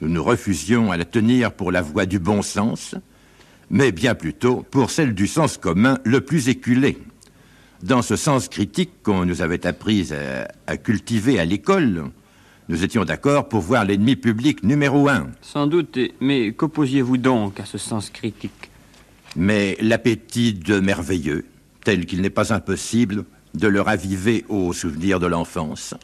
Nous 0.00 0.08
nous 0.08 0.22
refusions 0.22 0.90
à 0.92 0.96
la 0.96 1.04
tenir 1.04 1.52
pour 1.52 1.72
la 1.72 1.82
voie 1.82 2.06
du 2.06 2.18
bon 2.18 2.42
sens, 2.42 2.94
mais 3.70 3.92
bien 3.92 4.14
plutôt 4.14 4.64
pour 4.70 4.90
celle 4.90 5.14
du 5.14 5.26
sens 5.26 5.56
commun 5.56 5.98
le 6.04 6.20
plus 6.20 6.48
éculé. 6.48 6.98
Dans 7.82 8.02
ce 8.02 8.14
sens 8.14 8.48
critique 8.48 9.02
qu'on 9.02 9.24
nous 9.24 9.42
avait 9.42 9.66
appris 9.66 10.10
à, 10.66 10.76
cultiver 10.76 11.40
à 11.40 11.44
l'école, 11.44 12.04
nous 12.68 12.84
étions 12.84 13.04
d'accord 13.04 13.48
pour 13.48 13.60
voir 13.60 13.84
l'ennemi 13.84 14.14
public 14.14 14.62
numéro 14.62 15.08
un. 15.08 15.28
Sans 15.40 15.66
doute, 15.66 15.98
mais 16.20 16.52
qu'opposiez-vous 16.52 17.16
donc 17.16 17.58
à 17.58 17.64
ce 17.64 17.78
sens 17.78 18.10
critique? 18.10 18.70
Mais 19.34 19.76
l'appétit 19.80 20.52
de 20.52 20.78
merveilleux, 20.78 21.44
tel 21.84 22.06
qu'il 22.06 22.20
n'est 22.20 22.30
pas 22.30 22.52
impossible 22.54 23.24
de 23.54 23.68
le 23.68 23.80
raviver 23.80 24.44
au 24.48 24.72
souvenir 24.72 25.20
de 25.20 25.26
l'enfance. 25.26 25.94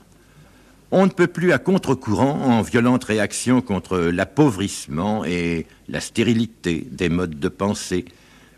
On 0.90 1.04
ne 1.04 1.10
peut 1.10 1.26
plus 1.26 1.52
à 1.52 1.58
contre-courant 1.58 2.40
en 2.40 2.62
violente 2.62 3.04
réaction 3.04 3.60
contre 3.60 3.98
l'appauvrissement 3.98 5.24
et 5.24 5.66
la 5.88 6.00
stérilité 6.00 6.86
des 6.90 7.08
modes 7.08 7.38
de 7.38 7.48
pensée, 7.48 8.06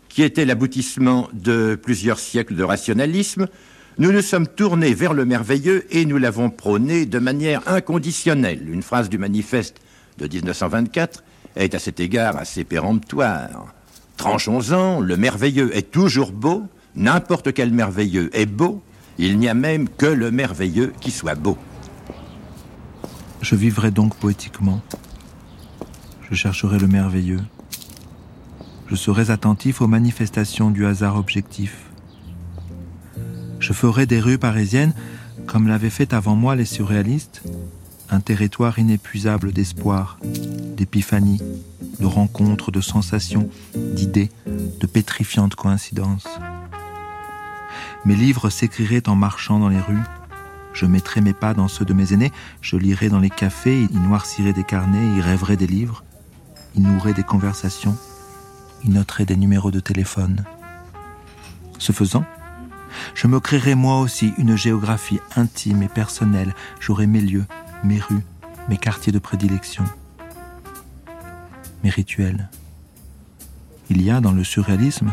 qui 0.07 0.23
étaient 0.23 0.45
l'aboutissement 0.45 1.29
de 1.33 1.79
plusieurs 1.81 2.19
siècles 2.19 2.55
de 2.55 2.63
rationalisme, 2.63 3.47
nous 3.97 4.11
nous 4.11 4.21
sommes 4.21 4.47
tournés 4.47 4.93
vers 4.93 5.13
le 5.13 5.25
merveilleux 5.25 5.85
et 5.91 6.05
nous 6.05 6.17
l'avons 6.17 6.49
prôné 6.49 7.05
de 7.05 7.19
manière 7.19 7.61
inconditionnelle. 7.67 8.69
Une 8.69 8.81
phrase 8.81 9.09
du 9.09 9.17
manifeste 9.17 9.81
de 10.17 10.27
1924 10.27 11.23
est 11.55 11.75
à 11.75 11.79
cet 11.79 11.99
égard 11.99 12.37
assez 12.37 12.63
péremptoire. 12.63 13.73
Tranchons-en, 14.17 15.01
le 15.01 15.17
merveilleux 15.17 15.75
est 15.75 15.91
toujours 15.91 16.31
beau, 16.31 16.63
n'importe 16.95 17.53
quel 17.53 17.71
merveilleux 17.71 18.29
est 18.35 18.45
beau, 18.45 18.81
il 19.17 19.37
n'y 19.37 19.49
a 19.49 19.53
même 19.53 19.87
que 19.89 20.05
le 20.05 20.31
merveilleux 20.31 20.93
qui 20.99 21.11
soit 21.11 21.35
beau. 21.35 21.57
Je 23.41 23.55
vivrai 23.55 23.91
donc 23.91 24.15
poétiquement. 24.15 24.81
Je 26.29 26.35
chercherai 26.35 26.79
le 26.79 26.87
merveilleux. 26.87 27.41
Je 28.87 28.95
serai 28.95 29.31
attentif 29.31 29.81
aux 29.81 29.87
manifestations 29.87 30.69
du 30.69 30.85
hasard 30.85 31.15
objectif. 31.15 31.77
Je 33.59 33.73
ferai 33.73 34.05
des 34.05 34.19
rues 34.19 34.37
parisiennes, 34.37 34.93
comme 35.47 35.67
l'avaient 35.67 35.89
fait 35.89 36.13
avant 36.13 36.35
moi 36.35 36.55
les 36.55 36.65
surréalistes, 36.65 37.41
un 38.09 38.19
territoire 38.19 38.79
inépuisable 38.79 39.53
d'espoir, 39.53 40.19
d'épiphanie, 40.77 41.41
de 41.99 42.05
rencontres, 42.05 42.71
de 42.71 42.81
sensations, 42.81 43.49
d'idées, 43.75 44.29
de 44.45 44.87
pétrifiantes 44.87 45.55
coïncidences. 45.55 46.27
Mes 48.03 48.15
livres 48.15 48.49
s'écriraient 48.49 49.07
en 49.07 49.15
marchant 49.15 49.59
dans 49.59 49.69
les 49.69 49.79
rues, 49.79 50.03
je 50.73 50.85
mettrais 50.85 51.21
mes 51.21 51.33
pas 51.33 51.53
dans 51.53 51.67
ceux 51.67 51.85
de 51.85 51.93
mes 51.93 52.13
aînés, 52.13 52.31
je 52.61 52.75
lirais 52.75 53.09
dans 53.09 53.19
les 53.19 53.29
cafés, 53.29 53.87
ils 53.91 54.01
noirciraient 54.01 54.53
des 54.53 54.63
carnets, 54.63 55.05
ils 55.15 55.21
rêveraient 55.21 55.57
des 55.57 55.67
livres, 55.67 56.03
ils 56.75 56.81
nourraient 56.81 57.13
des 57.13 57.23
conversations, 57.23 57.95
ils 58.83 58.91
noteraient 58.91 59.25
des 59.25 59.35
numéros 59.35 59.69
de 59.69 59.79
téléphone. 59.79 60.45
Ce 61.77 61.91
faisant, 61.91 62.25
je 63.13 63.27
me 63.27 63.39
créerais 63.39 63.75
moi 63.75 63.99
aussi 63.99 64.33
une 64.37 64.55
géographie 64.55 65.19
intime 65.35 65.83
et 65.83 65.89
personnelle, 65.89 66.55
j'aurais 66.79 67.07
mes 67.07 67.21
lieux, 67.21 67.45
mes 67.83 67.99
rues, 67.99 68.25
mes 68.67 68.77
quartiers 68.77 69.13
de 69.13 69.19
prédilection, 69.19 69.83
mes 71.83 71.89
rituels. 71.89 72.49
Il 73.89 74.01
y 74.01 74.09
a 74.09 74.21
dans 74.21 74.31
le 74.31 74.43
surréalisme 74.43 75.11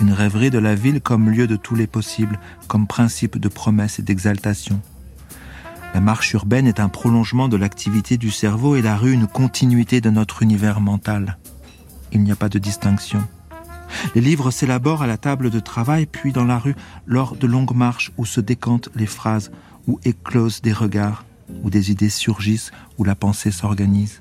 une 0.00 0.12
rêverie 0.12 0.50
de 0.50 0.58
la 0.58 0.74
ville 0.74 1.00
comme 1.00 1.30
lieu 1.30 1.46
de 1.46 1.56
tous 1.56 1.74
les 1.74 1.86
possibles, 1.86 2.38
comme 2.66 2.86
principe 2.86 3.38
de 3.38 3.48
promesse 3.48 3.98
et 3.98 4.02
d'exaltation. 4.02 4.80
La 5.94 6.00
marche 6.00 6.32
urbaine 6.34 6.66
est 6.66 6.80
un 6.80 6.88
prolongement 6.88 7.48
de 7.48 7.56
l'activité 7.56 8.18
du 8.18 8.30
cerveau 8.30 8.76
et 8.76 8.82
la 8.82 8.96
rue 8.96 9.12
une 9.12 9.26
continuité 9.26 10.00
de 10.00 10.10
notre 10.10 10.42
univers 10.42 10.80
mental. 10.80 11.38
Il 12.12 12.22
n'y 12.22 12.32
a 12.32 12.36
pas 12.36 12.48
de 12.48 12.58
distinction. 12.58 13.26
Les 14.14 14.20
livres 14.20 14.50
s'élaborent 14.50 15.02
à 15.02 15.06
la 15.06 15.16
table 15.16 15.50
de 15.50 15.60
travail, 15.60 16.06
puis 16.06 16.32
dans 16.32 16.44
la 16.44 16.58
rue, 16.58 16.76
lors 17.06 17.36
de 17.36 17.46
longues 17.46 17.74
marches 17.74 18.12
où 18.18 18.26
se 18.26 18.40
décantent 18.40 18.90
les 18.94 19.06
phrases, 19.06 19.50
où 19.86 19.98
éclosent 20.04 20.60
des 20.60 20.74
regards, 20.74 21.24
où 21.62 21.70
des 21.70 21.90
idées 21.90 22.10
surgissent, 22.10 22.70
où 22.98 23.04
la 23.04 23.14
pensée 23.14 23.50
s'organise, 23.50 24.20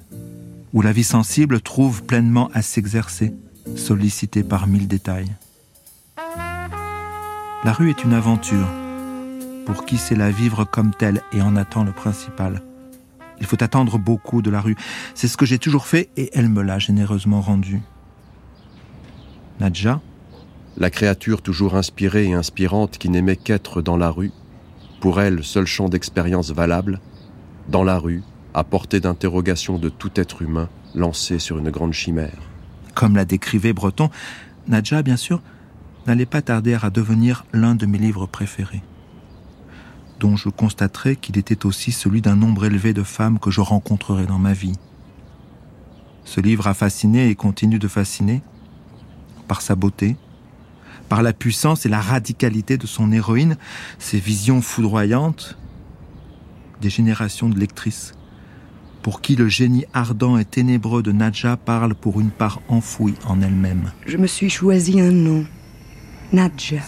où 0.74 0.82
la 0.82 0.94
vie 0.94 1.04
sensible 1.04 1.60
trouve 1.60 2.04
pleinement 2.04 2.50
à 2.54 2.62
s'exercer, 2.62 3.34
sollicitée 3.76 4.44
par 4.44 4.68
mille 4.68 4.88
détails. 4.88 5.36
La 7.64 7.74
rue 7.74 7.90
est 7.90 8.04
une 8.04 8.14
aventure 8.14 8.68
pour 9.66 9.86
qui 9.86 9.98
sait 9.98 10.16
la 10.16 10.30
vivre 10.30 10.64
comme 10.64 10.94
telle 10.94 11.22
et 11.34 11.42
en 11.42 11.56
attend 11.56 11.84
le 11.84 11.92
principal. 11.92 12.62
Il 13.40 13.46
faut 13.46 13.62
attendre 13.62 13.98
beaucoup 13.98 14.42
de 14.42 14.52
la 14.52 14.62
rue. 14.62 14.76
C'est 15.16 15.28
ce 15.28 15.38
que 15.38 15.46
j'ai 15.46 15.58
toujours 15.58 15.88
fait 15.88 16.10
et 16.18 16.30
elle 16.34 16.50
me 16.50 16.62
l'a 16.62 16.78
généreusement 16.78 17.42
rendu. 17.42 17.82
Nadja 19.60 20.02
La 20.78 20.92
créature 20.92 21.42
toujours 21.42 21.76
inspirée 21.76 22.28
et 22.28 22.34
inspirante 22.34 23.00
qui 23.00 23.10
n'aimait 23.10 23.36
qu'être 23.36 23.82
dans 23.82 23.98
la 23.98 24.12
rue, 24.12 24.32
pour 25.02 25.20
elle 25.20 25.44
seul 25.44 25.66
champ 25.66 25.90
d'expérience 25.90 26.52
valable, 26.52 27.02
dans 27.70 27.84
la 27.84 27.98
rue, 27.98 28.24
à 28.54 28.64
portée 28.64 29.00
d'interrogation 29.00 29.80
de 29.80 29.90
tout 29.90 30.12
être 30.16 30.44
humain 30.44 30.70
lancé 30.96 31.40
sur 31.40 31.58
une 31.58 31.72
grande 31.72 31.94
chimère. 31.94 32.38
Comme 32.94 33.16
la 33.16 33.26
décrivait 33.26 33.74
Breton, 33.74 34.10
Nadja, 34.68 35.02
bien 35.02 35.18
sûr, 35.18 35.42
n'allait 36.08 36.26
pas 36.26 36.42
tarder 36.42 36.78
à 36.82 36.90
devenir 36.90 37.46
l'un 37.54 37.76
de 37.76 37.86
mes 37.86 37.98
livres 37.98 38.26
préférés, 38.26 38.82
dont 40.20 40.36
je 40.36 40.50
constaterai 40.50 41.18
qu'il 41.18 41.38
était 41.38 41.66
aussi 41.66 41.92
celui 41.92 42.22
d'un 42.22 42.36
nombre 42.36 42.66
élevé 42.66 42.94
de 42.94 43.04
femmes 43.04 43.40
que 43.40 43.52
je 43.52 43.62
rencontrerai 43.62 44.26
dans 44.26 44.40
ma 44.40 44.54
vie. 44.54 44.78
Ce 46.24 46.42
livre 46.42 46.68
a 46.68 46.74
fasciné 46.74 47.30
et 47.30 47.36
continue 47.36 47.80
de 47.80 47.88
fasciner 47.88 48.42
par 49.48 49.62
sa 49.62 49.76
beauté, 49.76 50.16
par 51.10 51.22
la 51.22 51.34
puissance 51.34 51.86
et 51.86 51.90
la 51.90 52.02
radicalité 52.02 52.78
de 52.78 52.88
son 52.88 53.12
héroïne, 53.12 53.58
ses 54.00 54.20
visions 54.20 54.62
foudroyantes, 54.62 55.58
des 56.82 56.90
générations 56.90 57.50
de 57.50 57.60
lectrices, 57.60 58.14
pour 59.02 59.22
qui 59.22 59.36
le 59.36 59.48
génie 59.48 59.86
ardent 59.94 60.38
et 60.38 60.46
ténébreux 60.46 61.02
de 61.02 61.12
Nadja 61.12 61.56
parle 61.56 61.96
pour 61.96 62.20
une 62.20 62.30
part 62.30 62.62
enfouie 62.68 63.16
en 63.26 63.42
elle-même. 63.42 63.92
Je 64.06 64.18
me 64.18 64.28
suis 64.28 64.50
choisi 64.50 65.00
un 65.00 65.12
nom, 65.12 65.46
Nadja. 66.34 66.82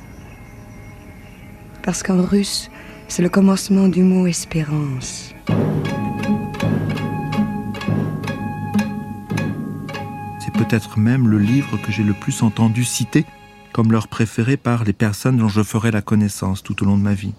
Parce 1.83 2.03
qu'en 2.03 2.21
russe, 2.21 2.69
c'est 3.07 3.21
le 3.21 3.29
commencement 3.29 3.87
du 3.87 4.03
mot 4.03 4.27
espérance. 4.27 5.33
C'est 10.39 10.53
peut-être 10.53 10.99
même 10.99 11.27
le 11.27 11.39
livre 11.39 11.77
que 11.77 11.91
j'ai 11.91 12.03
le 12.03 12.13
plus 12.13 12.43
entendu 12.43 12.83
citer 12.83 13.25
comme 13.71 13.91
leur 13.91 14.07
préféré 14.09 14.57
par 14.57 14.83
les 14.83 14.93
personnes 14.93 15.37
dont 15.37 15.47
je 15.47 15.63
ferai 15.63 15.91
la 15.91 16.01
connaissance 16.01 16.61
tout 16.61 16.83
au 16.83 16.85
long 16.85 16.97
de 16.97 17.03
ma 17.03 17.13
vie. 17.13 17.33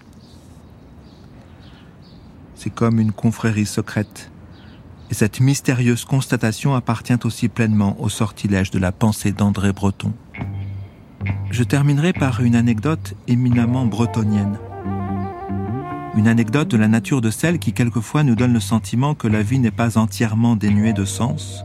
C'est 2.55 2.73
comme 2.73 2.99
une 2.99 3.11
confrérie 3.11 3.65
secrète. 3.65 4.31
Et 5.11 5.13
cette 5.13 5.39
mystérieuse 5.39 6.05
constatation 6.05 6.73
appartient 6.73 7.17
aussi 7.25 7.47
pleinement 7.47 7.95
au 7.99 8.09
sortilège 8.09 8.71
de 8.71 8.79
la 8.79 8.91
pensée 8.91 9.31
d'André 9.31 9.73
Breton. 9.73 10.13
Je 11.49 11.63
terminerai 11.63 12.13
par 12.13 12.41
une 12.41 12.55
anecdote 12.55 13.13
éminemment 13.27 13.85
bretonnienne. 13.85 14.57
Une 16.15 16.27
anecdote 16.27 16.67
de 16.69 16.77
la 16.77 16.87
nature 16.87 17.21
de 17.21 17.29
celle 17.29 17.59
qui 17.59 17.73
quelquefois 17.73 18.23
nous 18.23 18.35
donne 18.35 18.53
le 18.53 18.59
sentiment 18.59 19.15
que 19.15 19.27
la 19.27 19.41
vie 19.41 19.59
n'est 19.59 19.71
pas 19.71 19.97
entièrement 19.97 20.55
dénuée 20.55 20.93
de 20.93 21.05
sens 21.05 21.63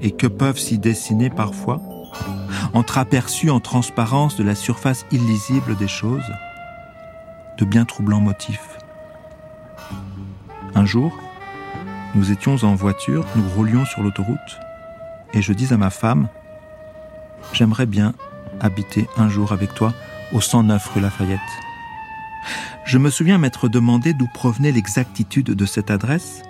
et 0.00 0.12
que 0.12 0.26
peuvent 0.26 0.58
s'y 0.58 0.78
dessiner 0.78 1.30
parfois, 1.30 1.80
entreaperçus 2.72 3.50
en 3.50 3.60
transparence 3.60 4.36
de 4.36 4.44
la 4.44 4.54
surface 4.54 5.04
illisible 5.10 5.76
des 5.76 5.88
choses, 5.88 6.32
de 7.58 7.64
bien 7.64 7.84
troublants 7.84 8.20
motifs. 8.20 8.78
Un 10.74 10.86
jour, 10.86 11.18
nous 12.14 12.30
étions 12.30 12.56
en 12.62 12.74
voiture, 12.74 13.26
nous 13.36 13.48
roulions 13.50 13.84
sur 13.84 14.02
l'autoroute, 14.02 14.58
et 15.34 15.42
je 15.42 15.52
dis 15.52 15.72
à 15.72 15.76
ma 15.76 15.90
femme, 15.90 16.28
J'aimerais 17.52 17.86
bien 17.86 18.14
habiter 18.60 19.08
un 19.16 19.28
jour 19.28 19.52
avec 19.52 19.74
toi 19.74 19.94
au 20.32 20.40
109 20.40 20.86
rue 20.94 21.00
Lafayette. 21.00 21.40
Je 22.84 22.98
me 22.98 23.10
souviens 23.10 23.38
m'être 23.38 23.68
demandé 23.68 24.14
d'où 24.14 24.26
provenait 24.26 24.72
l'exactitude 24.72 25.46
de 25.46 25.66
cette 25.66 25.90
adresse 25.90 26.42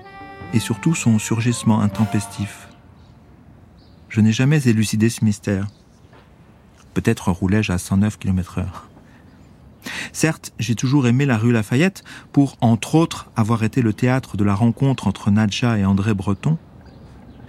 et 0.52 0.58
surtout 0.58 0.94
son 0.94 1.18
surgissement 1.18 1.80
intempestif. 1.80 2.68
Je 4.08 4.20
n'ai 4.20 4.32
jamais 4.32 4.66
élucidé 4.68 5.08
ce 5.08 5.24
mystère. 5.24 5.66
Peut-être 6.94 7.30
roulais-je 7.30 7.72
à 7.72 7.78
109 7.78 8.18
km/h. 8.18 8.64
Certes, 10.12 10.52
j'ai 10.58 10.74
toujours 10.74 11.06
aimé 11.06 11.24
la 11.26 11.38
rue 11.38 11.52
Lafayette 11.52 12.04
pour, 12.32 12.56
entre 12.60 12.96
autres, 12.96 13.30
avoir 13.36 13.62
été 13.62 13.82
le 13.82 13.92
théâtre 13.92 14.36
de 14.36 14.44
la 14.44 14.54
rencontre 14.54 15.06
entre 15.06 15.30
Nadja 15.30 15.78
et 15.78 15.84
André 15.84 16.14
Breton, 16.14 16.58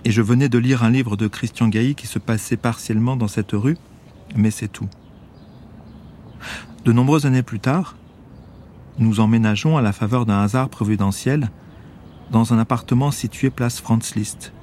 et 0.05 0.12
je 0.12 0.22
venais 0.22 0.49
de 0.49 0.57
lire 0.57 0.84
un 0.84 0.89
livre 0.89 1.16
de 1.16 1.28
Christian 1.28 1.68
Gailly 1.68 1.95
qui 1.95 2.07
se 2.07 2.20
passait 2.20 2.57
partiellement 2.57 3.16
dans 3.16 3.28
cette 3.28 3.51
rue, 3.51 3.78
mais 4.36 4.51
c'est 4.51 4.67
tout. 4.67 4.89
De 6.86 6.91
nombreuses 6.91 7.25
années 7.25 7.43
plus 7.43 7.59
tard, 7.59 7.95
nous 8.97 9.19
emménageons 9.19 9.77
à 9.77 9.82
la 9.82 9.93
faveur 9.93 10.25
d'un 10.25 10.41
hasard 10.41 10.69
providentiel 10.69 11.49
dans 12.32 12.53
un 12.53 12.59
appartement 12.59 13.11
situé 13.11 13.49
place 13.49 13.79
Franz 13.79 14.13
Liszt, 14.15 14.53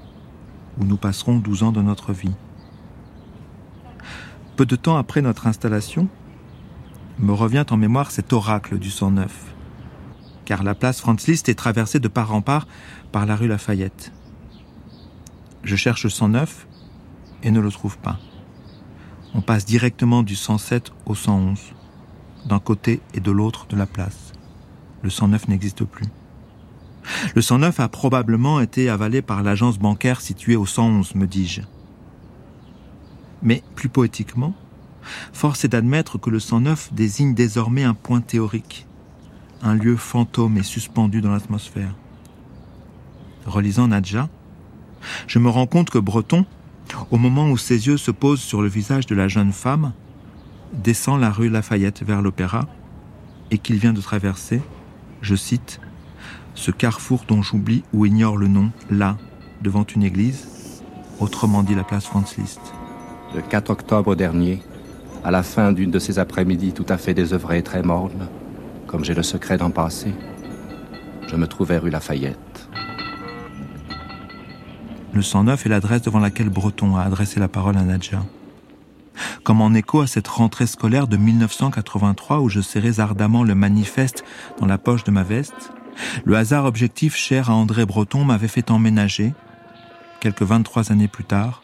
où 0.80 0.84
nous 0.84 0.96
passerons 0.96 1.38
12 1.38 1.62
ans 1.62 1.72
de 1.72 1.82
notre 1.82 2.12
vie. 2.12 2.34
Peu 4.56 4.66
de 4.66 4.76
temps 4.76 4.96
après 4.96 5.22
notre 5.22 5.46
installation, 5.46 6.08
me 7.18 7.32
revient 7.32 7.66
en 7.70 7.76
mémoire 7.76 8.10
cet 8.10 8.32
oracle 8.32 8.78
du 8.78 8.90
109. 8.90 9.54
Car 10.44 10.62
la 10.62 10.74
place 10.74 11.00
Franz 11.00 11.30
Liszt 11.30 11.48
est 11.48 11.54
traversée 11.54 12.00
de 12.00 12.08
part 12.08 12.32
en 12.32 12.42
part 12.42 12.66
par 13.12 13.26
la 13.26 13.36
rue 13.36 13.48
Lafayette. 13.48 14.12
Je 15.62 15.76
cherche 15.76 16.04
le 16.04 16.10
109 16.10 16.66
et 17.42 17.50
ne 17.50 17.60
le 17.60 17.70
trouve 17.70 17.98
pas. 17.98 18.18
On 19.34 19.40
passe 19.40 19.64
directement 19.66 20.22
du 20.22 20.34
107 20.34 20.92
au 21.06 21.14
111, 21.14 21.58
d'un 22.46 22.58
côté 22.58 23.00
et 23.14 23.20
de 23.20 23.30
l'autre 23.30 23.66
de 23.68 23.76
la 23.76 23.86
place. 23.86 24.32
Le 25.02 25.10
109 25.10 25.48
n'existe 25.48 25.84
plus. 25.84 26.06
Le 27.34 27.42
109 27.42 27.78
a 27.80 27.88
probablement 27.88 28.60
été 28.60 28.88
avalé 28.88 29.22
par 29.22 29.42
l'agence 29.42 29.78
bancaire 29.78 30.20
située 30.20 30.56
au 30.56 30.66
111, 30.66 31.14
me 31.14 31.26
dis-je. 31.26 31.62
Mais 33.42 33.62
plus 33.74 33.88
poétiquement, 33.88 34.54
force 35.32 35.64
est 35.64 35.68
d'admettre 35.68 36.18
que 36.18 36.30
le 36.30 36.40
109 36.40 36.92
désigne 36.92 37.34
désormais 37.34 37.84
un 37.84 37.94
point 37.94 38.20
théorique, 38.20 38.86
un 39.62 39.74
lieu 39.74 39.96
fantôme 39.96 40.56
et 40.56 40.62
suspendu 40.62 41.20
dans 41.20 41.32
l'atmosphère. 41.32 41.94
Relisant 43.46 43.88
Nadja, 43.88 44.28
je 45.26 45.38
me 45.38 45.48
rends 45.48 45.66
compte 45.66 45.90
que 45.90 45.98
Breton, 45.98 46.44
au 47.10 47.18
moment 47.18 47.50
où 47.50 47.56
ses 47.56 47.86
yeux 47.86 47.96
se 47.96 48.10
posent 48.10 48.40
sur 48.40 48.62
le 48.62 48.68
visage 48.68 49.06
de 49.06 49.14
la 49.14 49.28
jeune 49.28 49.52
femme, 49.52 49.92
descend 50.72 51.20
la 51.20 51.30
rue 51.30 51.48
Lafayette 51.48 52.02
vers 52.02 52.22
l'opéra 52.22 52.66
et 53.50 53.58
qu'il 53.58 53.76
vient 53.76 53.92
de 53.92 54.00
traverser, 54.00 54.60
je 55.22 55.34
cite, 55.34 55.80
ce 56.54 56.70
carrefour 56.70 57.24
dont 57.26 57.42
j'oublie 57.42 57.84
ou 57.92 58.04
ignore 58.04 58.36
le 58.36 58.48
nom, 58.48 58.70
là, 58.90 59.16
devant 59.62 59.84
une 59.84 60.02
église, 60.02 60.82
autrement 61.20 61.62
dit 61.62 61.74
la 61.74 61.84
place 61.84 62.06
Franz 62.06 62.34
Liszt. 62.36 62.60
Le 63.34 63.42
4 63.42 63.70
octobre 63.70 64.14
dernier, 64.14 64.62
à 65.24 65.30
la 65.30 65.42
fin 65.42 65.72
d'une 65.72 65.90
de 65.90 65.98
ces 65.98 66.18
après-midi 66.18 66.72
tout 66.72 66.86
à 66.88 66.96
fait 66.96 67.14
désœuvrées 67.14 67.58
et 67.58 67.62
très 67.62 67.82
mornes, 67.82 68.28
comme 68.86 69.04
j'ai 69.04 69.14
le 69.14 69.22
secret 69.22 69.58
d'en 69.58 69.70
passer, 69.70 70.12
je 71.26 71.36
me 71.36 71.46
trouvais 71.46 71.78
rue 71.78 71.90
Lafayette. 71.90 72.68
Le 75.12 75.22
109 75.22 75.66
est 75.66 75.68
l'adresse 75.68 76.02
devant 76.02 76.18
laquelle 76.18 76.50
Breton 76.50 76.96
a 76.96 77.02
adressé 77.02 77.40
la 77.40 77.48
parole 77.48 77.76
à 77.76 77.82
Nadja. 77.82 78.22
Comme 79.42 79.60
en 79.60 79.74
écho 79.74 80.00
à 80.00 80.06
cette 80.06 80.28
rentrée 80.28 80.66
scolaire 80.66 81.08
de 81.08 81.16
1983 81.16 82.40
où 82.40 82.48
je 82.48 82.60
serrais 82.60 83.00
ardemment 83.00 83.42
le 83.42 83.54
manifeste 83.54 84.24
dans 84.60 84.66
la 84.66 84.78
poche 84.78 85.04
de 85.04 85.10
ma 85.10 85.22
veste, 85.22 85.72
le 86.24 86.36
hasard 86.36 86.66
objectif 86.66 87.16
cher 87.16 87.50
à 87.50 87.54
André 87.54 87.84
Breton 87.84 88.24
m'avait 88.24 88.48
fait 88.48 88.70
emménager, 88.70 89.34
quelques 90.20 90.42
23 90.42 90.92
années 90.92 91.08
plus 91.08 91.24
tard, 91.24 91.62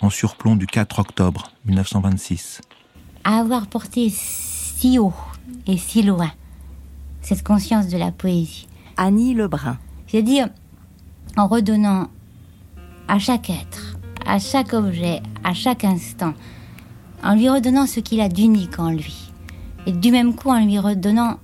en 0.00 0.10
surplomb 0.10 0.54
du 0.54 0.66
4 0.66 1.00
octobre 1.00 1.50
1926. 1.64 2.60
À 3.24 3.38
avoir 3.38 3.66
porté 3.66 4.10
si 4.10 4.98
haut 4.98 5.14
et 5.66 5.78
si 5.78 6.02
loin 6.02 6.30
cette 7.24 7.42
conscience 7.42 7.88
de 7.88 7.96
la 7.96 8.12
poésie. 8.12 8.68
Annie 8.96 9.34
Lebrun. 9.34 9.78
C'est-à-dire 10.06 10.48
en 11.36 11.48
redonnant 11.48 12.08
à 13.08 13.18
chaque 13.18 13.50
être, 13.50 13.96
à 14.26 14.38
chaque 14.38 14.72
objet, 14.72 15.20
à 15.42 15.54
chaque 15.54 15.84
instant, 15.84 16.34
en 17.22 17.34
lui 17.34 17.48
redonnant 17.48 17.86
ce 17.86 18.00
qu'il 18.00 18.20
a 18.20 18.28
d'unique 18.28 18.78
en 18.78 18.90
lui. 18.90 19.30
Et 19.86 19.92
du 19.92 20.10
même 20.10 20.34
coup 20.34 20.50
en 20.50 20.64
lui 20.64 20.78
redonnant 20.78 21.38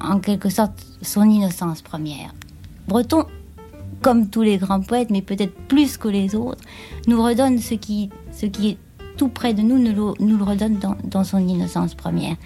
en 0.00 0.20
quelque 0.20 0.48
sorte 0.48 0.84
son 1.02 1.28
innocence 1.28 1.82
première. 1.82 2.34
Breton, 2.86 3.24
comme 4.02 4.28
tous 4.28 4.42
les 4.42 4.58
grands 4.58 4.80
poètes, 4.80 5.10
mais 5.10 5.22
peut-être 5.22 5.54
plus 5.66 5.96
que 5.96 6.08
les 6.08 6.34
autres, 6.34 6.62
nous 7.06 7.22
redonne 7.22 7.58
ce 7.58 7.74
qui, 7.74 8.10
ce 8.32 8.46
qui 8.46 8.70
est 8.70 8.78
tout 9.16 9.28
près 9.28 9.54
de 9.54 9.62
nous, 9.62 9.78
nous 9.78 10.14
le, 10.36 10.44
redonne 10.44 10.78
dans 11.04 11.24
son 11.24 11.38
innocence 11.38 11.94
première. 11.94 12.36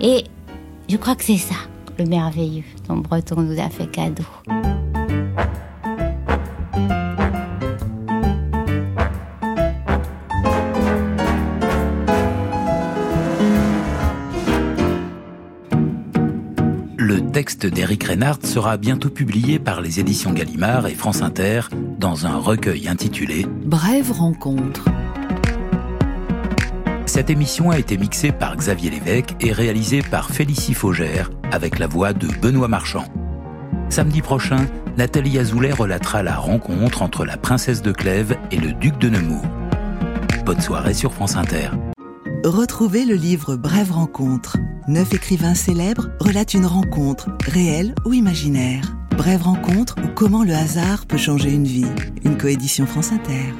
Et 0.00 0.24
je 0.88 0.96
crois 0.96 1.16
que 1.16 1.24
c'est 1.24 1.38
ça, 1.38 1.56
le 1.98 2.04
merveilleux 2.04 2.64
dont 2.88 2.98
Breton 2.98 3.40
nous 3.42 3.60
a 3.60 3.70
fait 3.70 3.90
cadeau. 3.90 4.24
Texte 17.38 17.66
d'Éric 17.66 18.02
Reynard 18.02 18.40
sera 18.42 18.76
bientôt 18.76 19.10
publié 19.10 19.60
par 19.60 19.80
les 19.80 20.00
éditions 20.00 20.32
Gallimard 20.32 20.88
et 20.88 20.94
France 20.96 21.22
Inter 21.22 21.60
dans 21.96 22.26
un 22.26 22.36
recueil 22.36 22.88
intitulé 22.88 23.46
Brève 23.64 24.10
rencontre. 24.10 24.84
Cette 27.06 27.30
émission 27.30 27.70
a 27.70 27.78
été 27.78 27.96
mixée 27.96 28.32
par 28.32 28.56
Xavier 28.56 28.90
Lévesque 28.90 29.36
et 29.38 29.52
réalisée 29.52 30.02
par 30.02 30.30
Félicie 30.30 30.74
Faugère 30.74 31.30
avec 31.52 31.78
la 31.78 31.86
voix 31.86 32.12
de 32.12 32.26
Benoît 32.42 32.66
Marchand. 32.66 33.04
Samedi 33.88 34.20
prochain, 34.20 34.66
Nathalie 34.96 35.38
Azoulay 35.38 35.70
relatera 35.70 36.24
la 36.24 36.34
rencontre 36.34 37.02
entre 37.02 37.24
la 37.24 37.36
princesse 37.36 37.82
de 37.82 37.92
Clèves 37.92 38.36
et 38.50 38.56
le 38.56 38.72
duc 38.72 38.98
de 38.98 39.10
Nemours. 39.10 39.46
Bonne 40.44 40.60
soirée 40.60 40.92
sur 40.94 41.12
France 41.12 41.36
Inter. 41.36 41.68
Retrouvez 42.44 43.04
le 43.04 43.14
livre 43.14 43.54
Brève 43.54 43.92
rencontre. 43.92 44.56
Neuf 44.88 45.12
écrivains 45.12 45.54
célèbres 45.54 46.08
relatent 46.18 46.54
une 46.54 46.64
rencontre, 46.64 47.28
réelle 47.44 47.94
ou 48.06 48.14
imaginaire. 48.14 48.96
Brève 49.18 49.42
rencontre 49.42 49.96
ou 50.02 50.08
comment 50.14 50.44
le 50.44 50.54
hasard 50.54 51.04
peut 51.04 51.18
changer 51.18 51.52
une 51.52 51.66
vie. 51.66 51.84
Une 52.24 52.38
coédition 52.38 52.86
France 52.86 53.12
Inter. 53.12 53.52